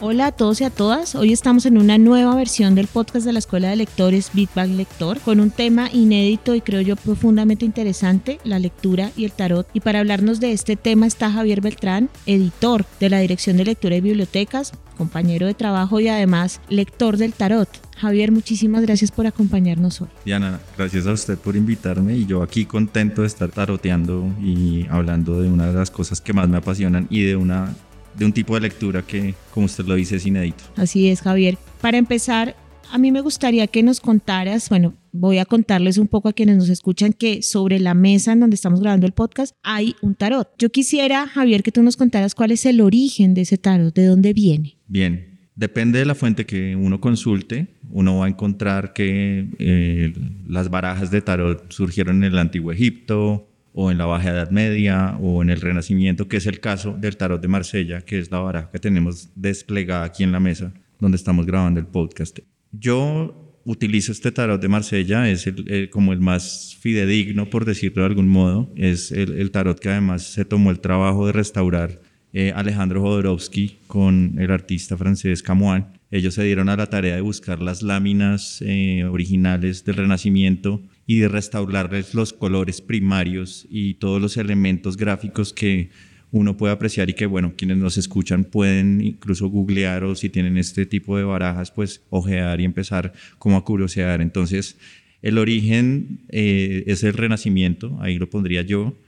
Hola 0.00 0.26
a 0.26 0.32
todos 0.32 0.60
y 0.60 0.64
a 0.64 0.70
todas. 0.70 1.14
Hoy 1.14 1.32
estamos 1.32 1.66
en 1.66 1.78
una 1.78 1.98
nueva 1.98 2.34
versión 2.34 2.74
del 2.74 2.88
podcast 2.88 3.24
de 3.24 3.32
la 3.32 3.38
Escuela 3.38 3.68
de 3.68 3.76
Lectores 3.76 4.30
Big 4.32 4.48
Bang 4.52 4.70
Lector 4.70 5.20
con 5.20 5.38
un 5.38 5.52
tema 5.52 5.88
inédito 5.92 6.56
y 6.56 6.60
creo 6.60 6.80
yo 6.80 6.96
profundamente 6.96 7.64
interesante, 7.64 8.40
la 8.42 8.58
lectura 8.58 9.12
y 9.16 9.24
el 9.24 9.30
tarot. 9.30 9.68
Y 9.72 9.80
para 9.80 10.00
hablarnos 10.00 10.40
de 10.40 10.50
este 10.50 10.74
tema 10.74 11.06
está 11.06 11.30
Javier 11.30 11.60
Beltrán, 11.60 12.10
editor 12.26 12.84
de 12.98 13.08
la 13.08 13.20
Dirección 13.20 13.56
de 13.56 13.66
Lectura 13.66 13.94
y 13.94 14.00
Bibliotecas, 14.00 14.72
compañero 14.96 15.46
de 15.46 15.54
trabajo 15.54 16.00
y 16.00 16.08
además 16.08 16.60
lector 16.68 17.16
del 17.16 17.32
tarot. 17.32 17.68
Javier, 17.96 18.32
muchísimas 18.32 18.82
gracias 18.82 19.12
por 19.12 19.28
acompañarnos 19.28 20.00
hoy. 20.00 20.08
Diana, 20.24 20.58
gracias 20.76 21.06
a 21.06 21.12
usted 21.12 21.38
por 21.38 21.54
invitarme 21.54 22.16
y 22.16 22.26
yo 22.26 22.42
aquí 22.42 22.66
contento 22.66 23.20
de 23.20 23.28
estar 23.28 23.50
taroteando 23.50 24.26
y 24.42 24.88
hablando 24.90 25.40
de 25.40 25.48
una 25.48 25.68
de 25.68 25.74
las 25.74 25.92
cosas 25.92 26.20
que 26.20 26.32
más 26.32 26.48
me 26.48 26.56
apasionan 26.56 27.06
y 27.10 27.22
de 27.22 27.36
una 27.36 27.72
de 28.16 28.24
un 28.24 28.32
tipo 28.32 28.54
de 28.54 28.60
lectura 28.60 29.02
que, 29.02 29.34
como 29.52 29.66
usted 29.66 29.84
lo 29.84 29.94
dice, 29.94 30.16
es 30.16 30.26
inédito. 30.26 30.64
Así 30.76 31.08
es, 31.08 31.20
Javier. 31.20 31.58
Para 31.80 31.98
empezar, 31.98 32.56
a 32.90 32.98
mí 32.98 33.10
me 33.10 33.20
gustaría 33.20 33.66
que 33.66 33.82
nos 33.82 34.00
contaras, 34.00 34.68
bueno, 34.68 34.94
voy 35.12 35.38
a 35.38 35.44
contarles 35.44 35.98
un 35.98 36.08
poco 36.08 36.28
a 36.28 36.32
quienes 36.32 36.56
nos 36.56 36.68
escuchan 36.68 37.12
que 37.12 37.42
sobre 37.42 37.80
la 37.80 37.94
mesa 37.94 38.32
en 38.32 38.40
donde 38.40 38.54
estamos 38.54 38.80
grabando 38.80 39.06
el 39.06 39.12
podcast 39.12 39.54
hay 39.62 39.96
un 40.02 40.14
tarot. 40.14 40.48
Yo 40.58 40.70
quisiera, 40.70 41.26
Javier, 41.26 41.62
que 41.62 41.72
tú 41.72 41.82
nos 41.82 41.96
contaras 41.96 42.34
cuál 42.34 42.52
es 42.52 42.66
el 42.66 42.80
origen 42.80 43.34
de 43.34 43.42
ese 43.42 43.58
tarot, 43.58 43.94
de 43.94 44.06
dónde 44.06 44.32
viene. 44.32 44.76
Bien, 44.86 45.40
depende 45.56 45.98
de 45.98 46.04
la 46.04 46.14
fuente 46.14 46.46
que 46.46 46.76
uno 46.76 47.00
consulte, 47.00 47.68
uno 47.90 48.18
va 48.18 48.26
a 48.26 48.28
encontrar 48.28 48.92
que 48.92 49.48
eh, 49.58 50.12
las 50.46 50.68
barajas 50.70 51.10
de 51.10 51.20
tarot 51.20 51.72
surgieron 51.72 52.18
en 52.18 52.32
el 52.32 52.38
antiguo 52.38 52.72
Egipto, 52.72 53.48
o 53.74 53.90
en 53.90 53.98
la 53.98 54.06
Baja 54.06 54.30
Edad 54.30 54.50
Media 54.50 55.18
o 55.20 55.42
en 55.42 55.50
el 55.50 55.60
Renacimiento, 55.60 56.28
que 56.28 56.36
es 56.36 56.46
el 56.46 56.60
caso 56.60 56.96
del 56.98 57.16
tarot 57.16 57.42
de 57.42 57.48
Marsella, 57.48 58.02
que 58.02 58.18
es 58.18 58.30
la 58.30 58.38
baraja 58.38 58.70
que 58.70 58.78
tenemos 58.78 59.30
desplegada 59.34 60.04
aquí 60.04 60.22
en 60.22 60.32
la 60.32 60.40
mesa 60.40 60.72
donde 61.00 61.16
estamos 61.16 61.44
grabando 61.44 61.80
el 61.80 61.86
podcast. 61.86 62.38
Yo 62.70 63.60
utilizo 63.64 64.12
este 64.12 64.30
tarot 64.30 64.60
de 64.60 64.68
Marsella, 64.68 65.28
es 65.28 65.48
el, 65.48 65.90
como 65.90 66.12
el 66.12 66.20
más 66.20 66.76
fidedigno, 66.80 67.50
por 67.50 67.64
decirlo 67.64 68.02
de 68.02 68.08
algún 68.08 68.28
modo. 68.28 68.72
Es 68.76 69.10
el, 69.10 69.50
tarot 69.50 69.78
que 69.78 69.88
además 69.88 70.22
se 70.22 70.44
tomó 70.44 70.70
el 70.70 70.78
trabajo 70.78 71.26
de 71.26 71.32
restaurar 71.32 72.00
eh, 72.32 72.52
Alejandro 72.54 73.00
Jodorowsky 73.02 73.78
con 73.88 74.36
el 74.38 74.52
artista 74.52 74.96
francés 74.96 75.42
Camoin. 75.42 75.86
Ellos 76.12 76.34
se 76.34 76.44
dieron 76.44 76.68
a 76.68 76.76
la 76.76 76.86
tarea 76.86 77.16
de 77.16 77.20
buscar 77.20 77.60
las 77.60 77.82
láminas 77.82 78.62
eh, 78.64 79.04
originales 79.04 79.84
del 79.84 79.96
Renacimiento 79.96 80.80
y 81.06 81.18
de 81.18 81.28
restaurarles 81.28 82.14
los 82.14 82.32
colores 82.32 82.80
primarios 82.80 83.66
y 83.68 83.94
todos 83.94 84.20
los 84.20 84.36
elementos 84.36 84.96
gráficos 84.96 85.52
que 85.52 85.90
uno 86.30 86.56
puede 86.56 86.72
apreciar 86.72 87.08
y 87.10 87.14
que, 87.14 87.26
bueno, 87.26 87.54
quienes 87.56 87.76
nos 87.76 87.96
escuchan 87.96 88.44
pueden 88.44 89.00
incluso 89.00 89.48
googlear 89.48 90.02
o 90.02 90.16
si 90.16 90.28
tienen 90.28 90.56
este 90.58 90.84
tipo 90.84 91.16
de 91.16 91.22
barajas, 91.22 91.70
pues 91.70 92.02
ojear 92.10 92.60
y 92.60 92.64
empezar 92.64 93.12
como 93.38 93.56
a 93.56 93.64
curiosear. 93.64 94.20
Entonces, 94.20 94.76
el 95.22 95.38
origen 95.38 96.24
eh, 96.30 96.84
es 96.86 97.04
el 97.04 97.12
renacimiento, 97.12 97.96
ahí 98.00 98.18
lo 98.18 98.28
pondría 98.28 98.62
yo. 98.62 98.98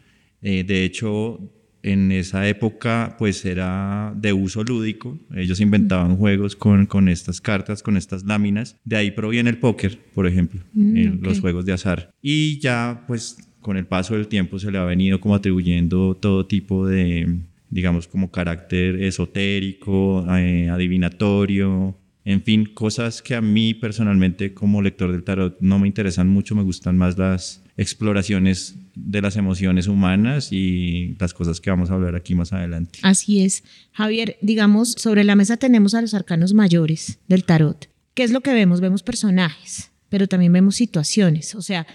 Eh, 0.41 0.63
de 0.63 0.85
hecho, 0.85 1.41
en 1.87 2.11
esa 2.13 2.49
época 2.49 3.17
pues 3.19 3.45
era 3.45 4.13
de 4.17 4.33
uso 4.33 4.65
lúdico, 4.65 5.19
ellos 5.35 5.61
inventaban 5.61 6.17
juegos 6.17 6.57
con, 6.57 6.87
con 6.87 7.09
estas 7.09 7.41
cartas, 7.41 7.83
con 7.83 7.97
estas 7.97 8.25
láminas, 8.25 8.77
de 8.85 8.97
ahí 8.97 9.11
proviene 9.13 9.51
el 9.51 9.59
póker, 9.59 9.99
por 10.15 10.27
ejemplo, 10.27 10.61
mm, 10.73 11.23
los 11.23 11.41
juegos 11.41 11.65
de 11.65 11.73
azar. 11.73 12.11
Y 12.21 12.59
ya 12.59 13.05
pues 13.07 13.37
con 13.61 13.77
el 13.77 13.87
paso 13.87 14.15
del 14.15 14.29
tiempo 14.29 14.59
se 14.59 14.71
le 14.71 14.79
ha 14.79 14.85
venido 14.85 15.21
como 15.21 15.35
atribuyendo 15.35 16.17
todo 16.17 16.47
tipo 16.47 16.87
de, 16.87 17.41
digamos, 17.71 18.09
como 18.09 18.31
carácter 18.31 19.03
esotérico, 19.03 20.27
eh, 20.37 20.69
adivinatorio, 20.69 21.97
en 22.25 22.43
fin, 22.43 22.65
cosas 22.67 23.23
que 23.23 23.37
a 23.37 23.41
mí 23.41 23.73
personalmente 23.73 24.53
como 24.53 24.83
lector 24.83 25.13
del 25.13 25.23
tarot 25.23 25.57
no 25.61 25.79
me 25.79 25.87
interesan 25.87 26.29
mucho, 26.29 26.57
me 26.57 26.65
gustan 26.65 26.97
más 26.99 27.17
las 27.17 27.63
exploraciones 27.77 28.77
de 28.97 29.23
las 29.23 29.37
emociones 29.37 29.87
humanas 29.87 30.49
y 30.51 31.15
las 31.21 31.33
cosas 31.33 31.61
que 31.61 31.71
vamos 31.71 31.91
a 31.91 31.95
hablar 31.95 32.17
aquí 32.17 32.35
más 32.35 32.53
adelante. 32.53 32.99
Así 33.03 33.45
es. 33.45 33.63
Javier, 33.93 34.37
digamos, 34.43 34.93
sobre 34.93 35.23
la 35.23 35.37
mesa 35.37 35.57
tenemos 35.57 35.95
a 35.95 36.01
los 36.01 36.15
arcanos 36.15 36.53
mayores 36.53 37.21
del 37.29 37.45
tarot. 37.45 37.89
¿Qué 38.15 38.25
es 38.25 38.33
lo 38.33 38.41
que 38.41 38.53
vemos? 38.53 38.81
Vemos 38.81 39.05
personajes, 39.05 39.93
pero 40.09 40.27
también 40.27 40.53
vemos 40.53 40.75
situaciones. 40.75 41.55
O 41.55 41.63
sea, 41.63 41.87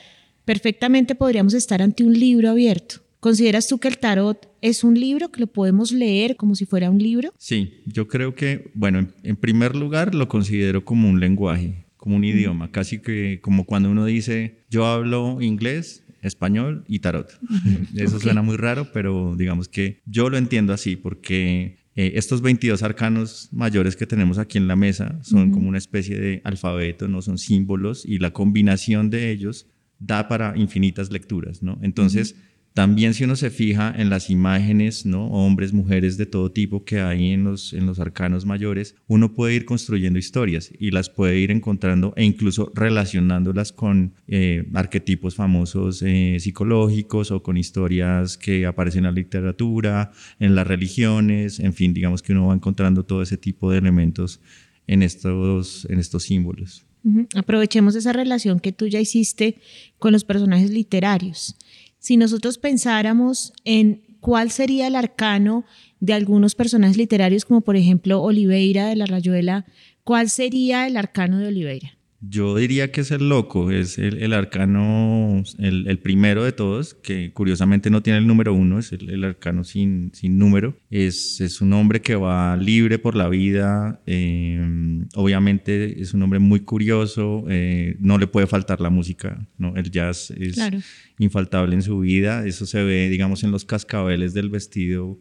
perfectamente 0.46 1.16
podríamos 1.16 1.54
estar 1.54 1.82
ante 1.82 2.06
un 2.06 2.18
libro 2.18 2.50
abierto 2.50 3.02
¿Consideras 3.22 3.68
tú 3.68 3.78
que 3.78 3.88
el 3.88 4.00
tarot 4.00 4.50
es 4.62 4.84
un 4.84 5.00
libro 5.00 5.32
que 5.32 5.42
lo 5.42 5.46
podemos 5.46 5.92
leer 5.92 6.36
como 6.36 6.56
si 6.56 6.66
fuera 6.66 6.90
un 6.90 6.98
libro? 6.98 7.32
Sí, 7.38 7.84
yo 7.86 8.08
creo 8.08 8.34
que, 8.34 8.72
bueno, 8.74 9.08
en 9.22 9.36
primer 9.36 9.76
lugar 9.76 10.16
lo 10.16 10.28
considero 10.28 10.84
como 10.84 11.08
un 11.08 11.20
lenguaje, 11.20 11.86
como 11.98 12.16
un 12.16 12.24
idioma, 12.24 12.72
casi 12.72 12.98
que 12.98 13.40
como 13.40 13.68
cuando 13.68 13.92
uno 13.92 14.06
dice, 14.06 14.64
yo 14.72 14.88
hablo 14.88 15.40
inglés, 15.40 16.01
español 16.22 16.84
y 16.88 17.00
tarot. 17.00 17.40
Eso 17.96 18.20
suena 18.20 18.42
muy 18.42 18.58
raro, 18.58 18.92
pero 18.94 19.36
digamos 19.36 19.68
que 19.68 20.02
yo 20.06 20.30
lo 20.30 20.38
entiendo 20.38 20.74
así 20.74 20.96
porque 20.96 21.78
eh, 21.96 22.14
estos 22.16 22.42
22 22.42 22.84
arcanos 22.84 23.50
mayores 23.52 23.96
que 23.96 24.08
tenemos 24.08 24.38
aquí 24.38 24.58
en 24.58 24.68
la 24.68 24.76
mesa 24.76 25.20
son 25.24 25.52
como 25.52 25.68
una 25.68 25.78
especie 25.78 26.20
de 26.20 26.42
alfabeto, 26.44 27.08
no 27.08 27.22
son 27.22 27.38
símbolos 27.38 28.06
y 28.06 28.20
la 28.20 28.32
combinación 28.32 29.10
de 29.10 29.32
ellos 29.32 29.68
da 30.00 30.28
para 30.28 30.58
infinitas 30.58 31.12
lecturas, 31.12 31.62
¿no? 31.62 31.78
Entonces, 31.82 32.36
también 32.74 33.14
si 33.14 33.26
uno 33.26 33.36
se 33.36 33.50
fija 33.50 33.94
en 33.98 34.10
las 34.10 34.30
imágenes, 34.30 35.06
¿no? 35.06 35.28
hombres, 35.28 35.74
mujeres 35.74 36.18
de 36.18 36.26
todo 36.26 36.52
tipo 36.52 36.86
que 36.86 37.02
hay 37.02 37.32
en 37.32 37.44
los, 37.44 37.74
en 37.74 37.86
los 37.86 38.00
arcanos 38.00 38.46
mayores, 38.46 38.96
uno 39.08 39.34
puede 39.34 39.56
ir 39.56 39.66
construyendo 39.66 40.18
historias 40.18 40.72
y 40.80 40.92
las 40.92 41.10
puede 41.10 41.38
ir 41.38 41.52
encontrando 41.52 42.14
e 42.16 42.24
incluso 42.24 42.72
relacionándolas 42.74 43.74
con 43.74 44.14
eh, 44.28 44.70
arquetipos 44.74 45.36
famosos 45.36 46.02
eh, 46.02 46.38
psicológicos 46.40 47.32
o 47.32 47.44
con 47.44 47.58
historias 47.58 48.38
que 48.38 48.66
aparecen 48.66 49.00
en 49.00 49.06
la 49.06 49.12
literatura, 49.12 50.12
en 50.40 50.56
las 50.56 50.66
religiones, 50.66 51.60
en 51.60 51.74
fin, 51.74 51.94
digamos 51.94 52.22
que 52.22 52.32
uno 52.32 52.48
va 52.48 52.54
encontrando 52.54 53.04
todo 53.04 53.22
ese 53.22 53.36
tipo 53.38 53.70
de 53.70 53.80
elementos 53.80 54.40
en 54.88 55.04
estos, 55.04 55.86
en 55.90 56.00
estos 56.00 56.24
símbolos. 56.24 56.86
Aprovechemos 57.36 57.96
esa 57.96 58.14
relación 58.14 58.60
que 58.60 58.72
tú 58.72 58.86
ya 58.88 59.00
hiciste 59.00 59.58
con 59.98 60.12
los 60.12 60.24
personajes 60.24 60.70
literarios 60.70 61.56
si 62.02 62.18
nosotros 62.18 62.58
pensáramos 62.58 63.54
en 63.64 64.02
cuál 64.20 64.50
sería 64.50 64.88
el 64.88 64.96
arcano 64.96 65.66
de 66.00 66.14
algunos 66.14 66.56
personajes 66.56 66.98
literarios, 66.98 67.46
como 67.46 67.62
por 67.62 67.76
ejemplo 67.76 68.22
Oliveira 68.22 68.88
de 68.88 68.96
la 68.96 69.06
Rayuela, 69.06 69.66
¿cuál 70.04 70.30
sería 70.30 70.88
el 70.88 70.98
arcano 70.98 71.38
de 71.38 71.48
Oliveira? 71.48 71.92
Yo 72.20 72.56
diría 72.56 72.92
que 72.92 73.02
es 73.02 73.12
el 73.12 73.30
loco, 73.30 73.72
es 73.72 73.98
el, 73.98 74.34
arcano, 74.34 75.44
el, 75.58 76.00
primero 76.00 76.44
de 76.44 76.52
todos, 76.52 76.94
que 76.94 77.34
curiosamente 77.34 77.90
no 77.90 78.04
tiene 78.04 78.20
el 78.20 78.28
número 78.28 78.54
uno, 78.54 78.78
es 78.78 78.92
el, 78.92 79.24
arcano 79.24 79.64
sin, 79.64 80.12
sin 80.14 80.38
número. 80.38 80.76
Es, 80.92 81.42
es, 81.42 81.62
un 81.62 81.74
hombre 81.74 82.02
que 82.02 82.16
va 82.16 82.56
libre 82.58 83.00
por 83.00 83.16
la 83.16 83.28
vida, 83.28 84.02
eh, 84.06 85.01
obviamente 85.16 86.02
es 86.02 86.14
un 86.14 86.22
hombre 86.24 86.40
muy 86.40 86.62
curioso, 86.62 87.46
eh, 87.50 87.96
no 88.00 88.18
le 88.18 88.28
puede 88.28 88.48
faltar 88.48 88.82
la 88.82 88.90
música, 88.90 89.48
¿no? 89.58 89.76
el 89.76 89.92
jazz 89.92 90.32
es 90.32 90.58
infaltable 91.20 91.76
en 91.76 91.82
su 91.82 92.00
vida, 92.00 92.46
eso 92.46 92.66
se 92.66 92.84
ve, 92.84 93.10
digamos, 93.10 93.44
en 93.44 93.52
los 93.52 93.66
cascabeles 93.66 94.34
del 94.34 94.50
vestido 94.50 95.20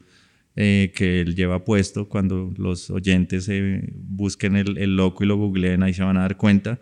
eh, 0.56 0.92
que 0.94 1.20
él 1.20 1.34
lleva 1.34 1.64
puesto 1.64 2.08
cuando 2.08 2.52
los 2.56 2.90
oyentes 2.90 3.48
eh, 3.48 3.92
busquen 3.94 4.56
el, 4.56 4.78
el, 4.78 4.96
loco 4.96 5.24
y 5.24 5.26
lo 5.26 5.36
googleen, 5.36 5.82
ahí 5.82 5.94
se 5.94 6.02
van 6.02 6.16
a 6.16 6.22
dar 6.22 6.36
cuenta. 6.36 6.80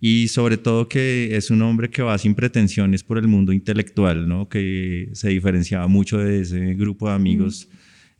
Y 0.00 0.28
sobre 0.28 0.56
todo 0.56 0.88
que 0.88 1.36
es 1.36 1.50
un 1.50 1.60
hombre 1.60 1.90
que 1.90 2.00
va 2.00 2.16
sin 2.16 2.34
pretensiones 2.34 3.04
por 3.04 3.18
el 3.18 3.28
mundo 3.28 3.52
intelectual, 3.52 4.26
¿no? 4.26 4.48
que 4.48 5.10
se 5.12 5.28
diferenciaba 5.28 5.86
mucho 5.88 6.18
de 6.18 6.40
ese 6.40 6.74
grupo 6.74 7.08
de 7.08 7.14
amigos. 7.14 7.68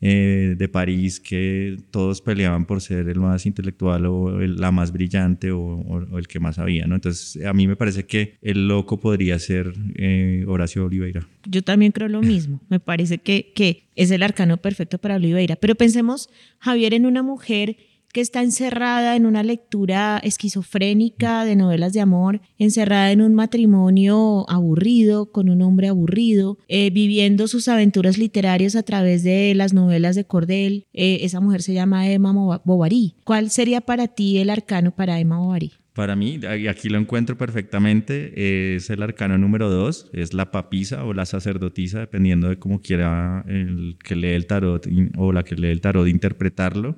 Eh, 0.02 0.55
de 0.56 0.67
París 0.67 1.20
que 1.20 1.76
todos 1.91 2.23
peleaban 2.23 2.64
por 2.64 2.81
ser 2.81 3.06
el 3.11 3.20
más 3.20 3.44
intelectual 3.44 4.06
o 4.06 4.41
la 4.41 4.70
más 4.70 4.93
brillante 4.93 5.52
o, 5.52 6.06
el 6.17 6.26
que 6.26 6.41
más 6.41 6.56
sabía, 6.56 6.87
¿no? 6.87 6.94
Entonces, 6.94 7.44
a 7.44 7.52
mí 7.52 7.67
me 7.67 7.76
parece 7.76 8.06
que 8.06 8.38
el 8.41 8.67
loco 8.67 8.99
podría 8.99 9.38
ser 9.38 9.75
eh, 9.97 10.47
Horacio 10.49 10.87
Oliveira. 10.87 11.29
Yo 11.44 11.61
también 11.61 11.93
creo 11.93 12.08
lo 12.08 12.23
mismo. 12.23 12.62
Me 12.70 12.81
parece 12.81 13.19
que, 13.19 13.52
que 13.55 13.82
es 13.94 14.11
el 14.11 14.23
arcano 14.23 14.56
perfecto 14.56 14.97
para 14.97 15.17
Oliveira. 15.17 15.56
Pero 15.56 15.75
pensemos, 15.75 16.31
Javier, 16.61 16.94
en 16.94 17.05
una 17.05 17.23
mujer 17.23 17.76
que 18.12 18.20
está 18.20 18.42
encerrada 18.42 19.16
en 19.16 19.26
una 19.26 19.42
lectura 19.42 20.20
esquizofrénica 20.22 21.44
de 21.44 21.56
novelas 21.56 21.92
de 21.92 22.00
amor, 22.00 22.40
encerrada 22.58 23.12
en 23.12 23.22
un 23.22 23.34
matrimonio 23.34 24.48
aburrido, 24.48 25.30
con 25.30 25.48
un 25.48 25.62
hombre 25.62 25.88
aburrido, 25.88 26.58
eh, 26.68 26.90
viviendo 26.90 27.48
sus 27.48 27.68
aventuras 27.68 28.18
literarias 28.18 28.76
a 28.76 28.82
través 28.82 29.22
de 29.22 29.54
las 29.54 29.72
novelas 29.72 30.16
de 30.16 30.24
Cordel. 30.24 30.86
Eh, 30.92 31.18
esa 31.22 31.40
mujer 31.40 31.62
se 31.62 31.74
llama 31.74 32.08
Emma 32.08 32.60
Bovary. 32.64 33.14
¿Cuál 33.24 33.50
sería 33.50 33.80
para 33.80 34.08
ti 34.08 34.38
el 34.38 34.50
arcano 34.50 34.94
para 34.94 35.20
Emma 35.20 35.38
Bovary? 35.38 35.72
Para 35.92 36.14
mí, 36.14 36.38
y 36.40 36.68
aquí 36.68 36.88
lo 36.88 36.98
encuentro 36.98 37.36
perfectamente, 37.36 38.76
es 38.76 38.88
el 38.90 39.02
arcano 39.02 39.38
número 39.38 39.68
dos, 39.68 40.08
es 40.12 40.32
la 40.32 40.52
papisa 40.52 41.04
o 41.04 41.12
la 41.12 41.26
sacerdotisa, 41.26 41.98
dependiendo 41.98 42.48
de 42.48 42.58
cómo 42.58 42.80
quiera 42.80 43.44
el 43.48 43.98
que 44.02 44.14
lee 44.14 44.28
el 44.28 44.46
tarot 44.46 44.86
o 45.16 45.32
la 45.32 45.42
que 45.42 45.56
lee 45.56 45.68
el 45.68 45.80
tarot 45.80 46.06
interpretarlo. 46.06 46.96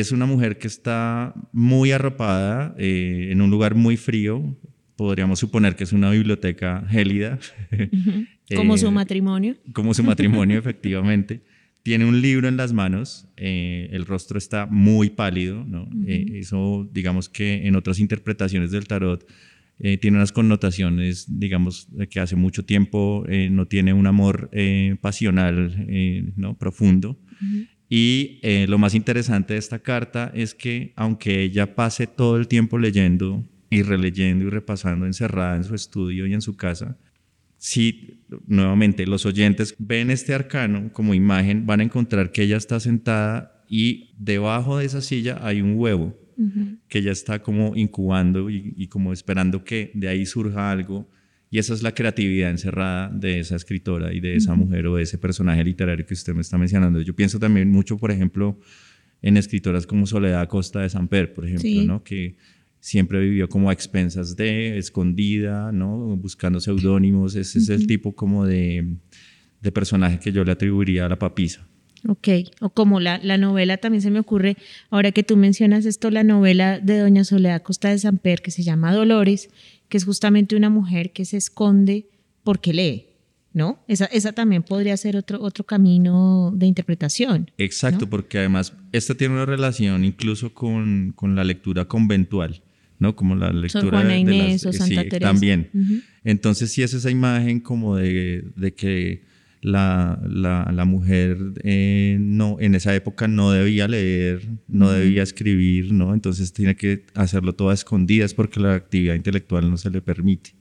Es 0.00 0.12
una 0.12 0.26
mujer 0.26 0.58
que 0.58 0.68
está 0.68 1.34
muy 1.52 1.92
arropada 1.92 2.74
eh, 2.78 3.28
en 3.30 3.42
un 3.42 3.50
lugar 3.50 3.74
muy 3.74 3.96
frío, 3.96 4.56
podríamos 4.96 5.38
suponer 5.38 5.76
que 5.76 5.84
es 5.84 5.92
una 5.92 6.10
biblioteca 6.10 6.84
gélida. 6.88 7.38
Como 8.56 8.76
su 8.78 8.88
eh, 8.88 8.90
matrimonio. 8.90 9.56
Como 9.72 9.94
su 9.94 10.02
matrimonio, 10.02 10.58
efectivamente 10.64 11.42
tiene 11.82 12.04
un 12.04 12.20
libro 12.20 12.48
en 12.48 12.56
las 12.56 12.72
manos, 12.72 13.26
eh, 13.36 13.88
el 13.92 14.06
rostro 14.06 14.38
está 14.38 14.66
muy 14.66 15.10
pálido, 15.10 15.64
¿no? 15.64 15.88
Eh, 16.06 16.26
eso, 16.34 16.88
digamos 16.92 17.28
que 17.28 17.66
en 17.66 17.74
otras 17.76 17.98
interpretaciones 17.98 18.70
del 18.70 18.86
tarot 18.86 19.26
eh, 19.80 19.98
tiene 19.98 20.18
unas 20.18 20.30
connotaciones, 20.30 21.26
digamos, 21.40 21.88
de 21.90 22.08
que 22.08 22.20
hace 22.20 22.36
mucho 22.36 22.64
tiempo 22.64 23.24
no 23.50 23.66
tiene 23.66 23.92
un 23.92 24.06
amor 24.06 24.50
pasional, 25.00 25.86
¿no? 26.36 26.56
Profundo. 26.56 27.18
Y 27.94 28.40
lo 28.68 28.78
más 28.78 28.94
interesante 28.94 29.52
de 29.52 29.58
esta 29.58 29.78
carta 29.78 30.32
es 30.34 30.54
que 30.54 30.94
aunque 30.96 31.42
ella 31.42 31.74
pase 31.74 32.06
todo 32.06 32.38
el 32.38 32.48
tiempo 32.48 32.78
leyendo 32.78 33.44
y 33.68 33.82
releyendo 33.82 34.46
y 34.46 34.48
repasando 34.48 35.04
encerrada 35.04 35.56
en 35.56 35.64
su 35.64 35.74
estudio 35.74 36.26
y 36.26 36.32
en 36.32 36.40
su 36.40 36.56
casa, 36.56 36.96
si 37.58 38.24
nuevamente 38.46 39.06
los 39.06 39.26
oyentes 39.26 39.74
ven 39.78 40.10
este 40.10 40.32
arcano 40.32 40.90
como 40.94 41.12
imagen, 41.12 41.66
van 41.66 41.80
a 41.80 41.82
encontrar 41.82 42.32
que 42.32 42.44
ella 42.44 42.56
está 42.56 42.80
sentada 42.80 43.62
y 43.68 44.14
debajo 44.16 44.78
de 44.78 44.86
esa 44.86 45.02
silla 45.02 45.38
hay 45.42 45.60
un 45.60 45.74
huevo 45.76 46.16
que 46.88 47.00
ella 47.00 47.12
está 47.12 47.42
como 47.42 47.76
incubando 47.76 48.48
y, 48.48 48.86
como 48.86 49.12
esperando 49.12 49.64
que 49.64 49.90
de 49.92 50.08
ahí 50.08 50.24
surja 50.24 50.70
algo. 50.70 51.10
Y 51.52 51.58
esa 51.58 51.74
es 51.74 51.82
la 51.82 51.94
creatividad 51.94 52.48
encerrada 52.48 53.10
de 53.10 53.38
esa 53.38 53.56
escritora 53.56 54.14
y 54.14 54.20
de 54.20 54.36
esa 54.36 54.54
mujer 54.54 54.86
o 54.86 54.96
de 54.96 55.02
ese 55.02 55.18
personaje 55.18 55.62
literario 55.62 56.06
que 56.06 56.14
usted 56.14 56.32
me 56.32 56.40
está 56.40 56.56
mencionando. 56.56 57.02
Yo 57.02 57.14
pienso 57.14 57.38
también 57.38 57.70
mucho, 57.70 57.98
por 57.98 58.10
ejemplo, 58.10 58.58
en 59.20 59.36
escritoras 59.36 59.86
como 59.86 60.06
Soledad 60.06 60.48
Costa 60.48 60.80
de 60.80 60.88
Samper, 60.88 61.34
por 61.34 61.46
ejemplo, 61.46 61.84
¿no? 61.84 62.02
que 62.02 62.38
siempre 62.80 63.20
vivió 63.20 63.50
como 63.50 63.68
a 63.68 63.74
expensas 63.74 64.34
de, 64.34 64.78
escondida, 64.78 65.72
¿no? 65.72 66.16
Buscando 66.16 66.58
seudónimos. 66.58 67.36
Ese 67.36 67.58
es 67.58 67.68
el 67.68 67.86
tipo 67.86 68.16
como 68.16 68.46
de, 68.46 68.96
de, 69.60 69.72
personaje 69.72 70.20
que 70.20 70.32
yo 70.32 70.44
le 70.44 70.52
atribuiría 70.52 71.04
a 71.04 71.10
la 71.10 71.18
papisa. 71.18 71.68
Ok, 72.08 72.28
o 72.62 72.70
como 72.70 72.98
la, 72.98 73.18
la, 73.18 73.36
novela 73.36 73.76
también 73.76 74.00
se 74.00 74.10
me 74.10 74.20
ocurre, 74.20 74.56
ahora 74.88 75.12
que 75.12 75.22
tú 75.22 75.36
mencionas 75.36 75.84
esto, 75.84 76.10
la 76.10 76.24
novela 76.24 76.80
de 76.80 76.98
Doña 76.98 77.24
Soledad 77.24 77.62
Costa 77.62 77.90
de 77.90 77.98
Samper, 77.98 78.40
que 78.40 78.50
se 78.50 78.62
llama 78.62 78.94
Dolores, 78.94 79.50
que 79.92 79.98
es 79.98 80.06
justamente 80.06 80.56
una 80.56 80.70
mujer 80.70 81.12
que 81.12 81.26
se 81.26 81.36
esconde 81.36 82.06
porque 82.44 82.72
lee, 82.72 83.08
¿no? 83.52 83.84
Esa, 83.88 84.06
esa 84.06 84.32
también 84.32 84.62
podría 84.62 84.96
ser 84.96 85.18
otro, 85.18 85.38
otro 85.42 85.64
camino 85.64 86.50
de 86.56 86.64
interpretación. 86.64 87.50
Exacto, 87.58 88.08
porque 88.08 88.38
además 88.38 88.72
esta 88.92 89.14
tiene 89.14 89.34
una 89.34 89.44
relación 89.44 90.02
incluso 90.02 90.54
con, 90.54 91.12
con 91.14 91.36
la 91.36 91.44
lectura 91.44 91.84
conventual. 91.84 92.62
¿no? 93.00 93.14
Como 93.14 93.34
la 93.34 93.52
lectura 93.52 94.02
de, 94.02 94.16
Inés, 94.16 94.64
o 94.64 94.72
Santa 94.72 95.02
Teresa. 95.02 95.30
También. 95.30 95.68
Entonces 96.24 96.72
sí 96.72 96.82
es 96.82 96.94
esa 96.94 97.10
imagen 97.10 97.60
como 97.60 97.96
de, 97.96 98.46
de 98.56 98.72
que 98.72 99.24
la, 99.62 100.20
la, 100.24 100.84
mujer 100.84 101.38
eh, 101.62 102.16
no, 102.20 102.56
en 102.58 102.74
esa 102.74 102.94
época 102.96 103.28
no 103.28 103.52
debía 103.52 103.86
leer, 103.86 104.42
no 104.66 104.90
debía 104.90 105.22
escribir, 105.22 105.92
¿no? 105.92 106.14
Entonces 106.14 106.52
tiene 106.52 106.74
que 106.74 107.06
hacerlo 107.14 107.54
todo 107.54 107.70
a 107.70 107.74
escondidas 107.74 108.34
porque 108.34 108.58
la 108.58 108.74
actividad 108.74 109.14
intelectual 109.14 109.70
no 109.70 109.76
se 109.76 109.90
le 109.90 110.02
permite. 110.02 110.54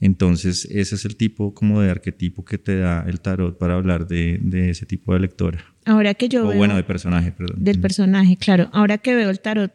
Entonces 0.00 0.64
ese 0.70 0.94
es 0.94 1.04
el 1.04 1.16
tipo 1.16 1.52
como 1.52 1.82
de 1.82 1.90
arquetipo 1.90 2.44
que 2.44 2.56
te 2.56 2.78
da 2.78 3.04
el 3.06 3.20
tarot 3.20 3.58
para 3.58 3.74
hablar 3.74 4.08
de, 4.08 4.38
de 4.42 4.70
ese 4.70 4.86
tipo 4.86 5.12
de 5.12 5.20
lectora. 5.20 5.62
Ahora 5.84 6.14
que 6.14 6.30
yo 6.30 6.48
o 6.48 6.54
bueno, 6.54 6.76
de 6.76 6.82
personaje, 6.82 7.30
perdón. 7.30 7.62
Del 7.62 7.78
personaje, 7.78 8.38
claro. 8.38 8.70
Ahora 8.72 8.96
que 8.96 9.14
veo 9.14 9.28
el 9.28 9.40
tarot 9.40 9.72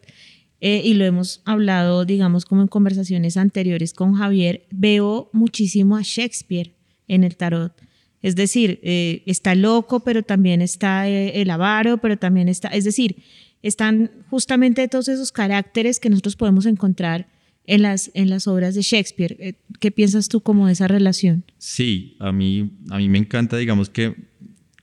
eh, 0.60 0.82
y 0.84 0.96
lo 0.96 1.06
hemos 1.06 1.44
hablado, 1.46 2.04
digamos, 2.04 2.46
como 2.46 2.64
en 2.64 2.68
conversaciones 2.68 3.38
anteriores 3.38 3.94
con 3.94 4.16
Javier, 4.16 4.66
veo 4.72 5.30
muchísimo 5.34 5.98
a 5.98 6.02
Shakespeare 6.02 6.74
en 7.08 7.24
el 7.24 7.38
tarot. 7.38 7.74
Es 8.22 8.36
decir, 8.36 8.80
eh, 8.84 9.24
está 9.26 9.56
loco, 9.56 10.02
pero 10.02 10.24
también 10.24 10.62
está 10.62 11.10
eh, 11.10 11.42
el 11.42 11.50
avaro, 11.50 12.00
pero 12.00 12.18
también 12.18 12.50
está, 12.50 12.68
es 12.70 12.84
decir, 12.84 13.18
están 13.62 14.12
justamente 14.30 14.88
todos 14.88 15.08
esos 15.08 15.32
caracteres 15.32 16.00
que 16.00 16.10
nosotros 16.10 16.36
podemos 16.36 16.66
encontrar 16.66 17.28
en 17.66 17.84
las, 17.84 18.12
en 18.14 18.30
las 18.30 18.48
obras 18.48 18.76
de 18.76 18.82
Shakespeare. 18.82 19.56
¿Qué 19.80 19.92
piensas 19.92 20.28
tú 20.28 20.42
como 20.42 20.68
de 20.68 20.74
esa 20.74 20.88
relación? 20.88 21.44
Sí, 21.58 22.16
a 22.20 22.32
mí, 22.32 22.72
a 22.90 22.98
mí 22.98 23.10
me 23.10 23.20
encanta, 23.20 23.58
digamos 23.58 23.90
que 23.90 24.16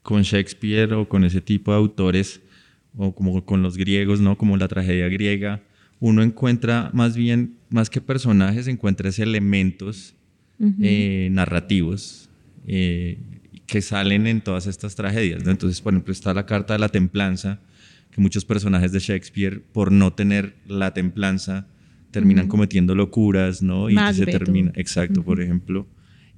con 0.02 0.22
Shakespeare 0.22 0.92
o 0.94 1.08
con 1.08 1.24
ese 1.24 1.40
tipo 1.40 1.72
de 1.72 1.78
autores, 1.78 2.40
o 2.96 3.14
como 3.14 3.44
con 3.44 3.62
los 3.62 3.76
griegos, 3.76 4.20
¿no? 4.20 4.38
Como 4.38 4.56
la 4.56 4.68
tragedia 4.68 5.08
griega, 5.08 5.62
uno 6.00 6.22
encuentra 6.22 6.90
más 6.94 7.16
bien, 7.16 7.56
más 7.68 7.90
que 7.90 8.00
personajes, 8.00 8.68
encuentra 8.68 9.10
elementos 9.18 10.14
eh, 10.80 11.28
narrativos 11.32 12.25
eh, 12.66 13.18
que 13.66 13.82
salen 13.82 14.26
en 14.26 14.40
todas 14.40 14.66
estas 14.66 14.94
tragedias, 14.94 15.44
¿no? 15.44 15.50
Entonces, 15.50 15.80
por 15.80 15.92
ejemplo, 15.92 16.12
está 16.12 16.34
la 16.34 16.46
carta 16.46 16.74
de 16.74 16.78
la 16.78 16.88
templanza, 16.88 17.60
que 18.10 18.20
muchos 18.20 18.44
personajes 18.44 18.92
de 18.92 19.00
Shakespeare, 19.00 19.60
por 19.72 19.92
no 19.92 20.12
tener 20.12 20.54
la 20.66 20.94
templanza, 20.94 21.66
terminan 22.10 22.48
cometiendo 22.48 22.94
locuras, 22.94 23.62
¿no? 23.62 23.90
Y 23.90 23.96
se 24.14 24.26
termina, 24.26 24.72
exacto, 24.74 25.22
por 25.22 25.40
ejemplo. 25.40 25.86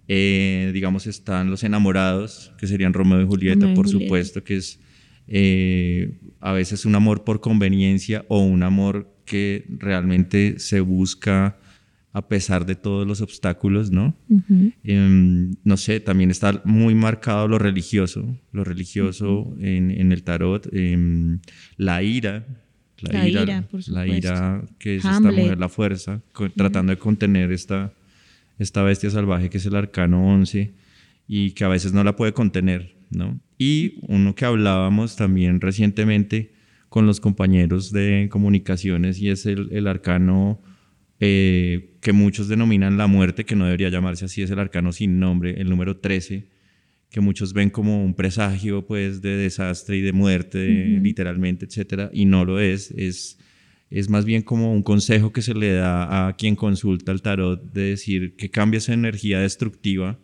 Eh, 0.08 0.70
digamos, 0.72 1.06
están 1.06 1.50
los 1.50 1.62
enamorados, 1.64 2.52
que 2.58 2.66
serían 2.66 2.94
Romeo 2.94 3.20
y 3.20 3.26
Julieta, 3.26 3.72
por 3.74 3.88
supuesto, 3.88 4.42
que 4.42 4.56
es 4.56 4.80
eh, 5.28 6.18
a 6.40 6.52
veces 6.52 6.86
un 6.86 6.94
amor 6.94 7.22
por 7.22 7.40
conveniencia 7.40 8.24
o 8.28 8.40
un 8.40 8.62
amor 8.62 9.14
que 9.26 9.66
realmente 9.68 10.58
se 10.58 10.80
busca 10.80 11.58
a 12.12 12.26
pesar 12.26 12.66
de 12.66 12.74
todos 12.74 13.06
los 13.06 13.20
obstáculos, 13.20 13.90
¿no? 13.90 14.16
Em, 14.82 15.54
no 15.62 15.76
sé, 15.76 16.00
también 16.00 16.30
está 16.30 16.62
muy 16.64 16.94
marcado 16.94 17.48
lo 17.48 17.58
religioso, 17.58 18.36
lo 18.52 18.64
religioso 18.64 19.54
en, 19.60 20.12
el 20.12 20.22
tarot, 20.22 20.68
em, 20.72 21.40
la 21.76 22.02
ira, 22.02 22.46
la, 23.00 23.28
ira, 23.28 23.66
la 23.86 24.06
ira 24.06 24.64
que 24.78 24.96
es 24.96 25.04
esta 25.04 25.20
mujer, 25.20 25.58
la 25.58 25.68
fuerza, 25.68 26.20
tratando 26.56 26.90
de 26.90 26.98
contener 26.98 27.52
esta, 27.52 27.92
esta 28.58 28.82
bestia 28.82 29.10
salvaje 29.10 29.50
que 29.50 29.58
es 29.58 29.66
el 29.66 29.76
arcano 29.76 30.26
11 30.28 30.72
y 31.28 31.52
que 31.52 31.64
a 31.64 31.68
veces 31.68 31.92
no 31.92 32.02
la 32.02 32.16
puede 32.16 32.32
contener, 32.32 32.96
¿no? 33.10 33.38
Y 33.58 33.98
uno 34.02 34.34
que 34.34 34.44
hablábamos 34.44 35.16
también 35.16 35.60
recientemente 35.60 36.52
con 36.88 37.06
los 37.06 37.20
compañeros 37.20 37.92
de 37.92 38.28
comunicaciones 38.30 39.20
y 39.20 39.28
es 39.28 39.46
el, 39.46 39.86
arcano 39.86 40.60
eh, 41.20 41.96
que 42.00 42.12
muchos 42.12 42.48
denominan 42.48 42.96
la 42.96 43.06
muerte, 43.06 43.44
que 43.44 43.56
no 43.56 43.64
debería 43.64 43.88
llamarse 43.88 44.26
así, 44.26 44.42
es 44.42 44.50
el 44.50 44.58
arcano 44.58 44.92
sin 44.92 45.18
nombre, 45.18 45.60
el 45.60 45.68
número 45.68 45.98
13, 45.98 46.46
que 47.10 47.20
muchos 47.20 47.52
ven 47.52 47.70
como 47.70 48.04
un 48.04 48.14
presagio 48.14 48.86
pues 48.86 49.22
de 49.22 49.36
desastre 49.36 49.96
y 49.96 50.00
de 50.02 50.12
muerte, 50.12 50.68
literalmente, 51.02 51.66
etcétera, 51.66 52.10
y 52.12 52.26
no 52.26 52.44
lo 52.44 52.60
es, 52.60 52.90
es 52.92 53.38
es 53.90 54.10
más 54.10 54.24
bien 54.24 54.42
como 54.42 54.72
un 54.72 54.82
consejo 54.82 55.32
que 55.32 55.42
se 55.42 55.54
le 55.54 55.72
da 55.72 56.28
a 56.28 56.36
quien 56.36 56.56
consulta 56.56 57.12
el 57.12 57.22
tarot 57.22 57.72
de 57.72 57.82
decir 57.82 58.36
que 58.36 58.50
cambia 58.50 58.78
esa 58.78 58.92
energía 58.92 59.40
destructiva 59.40 60.18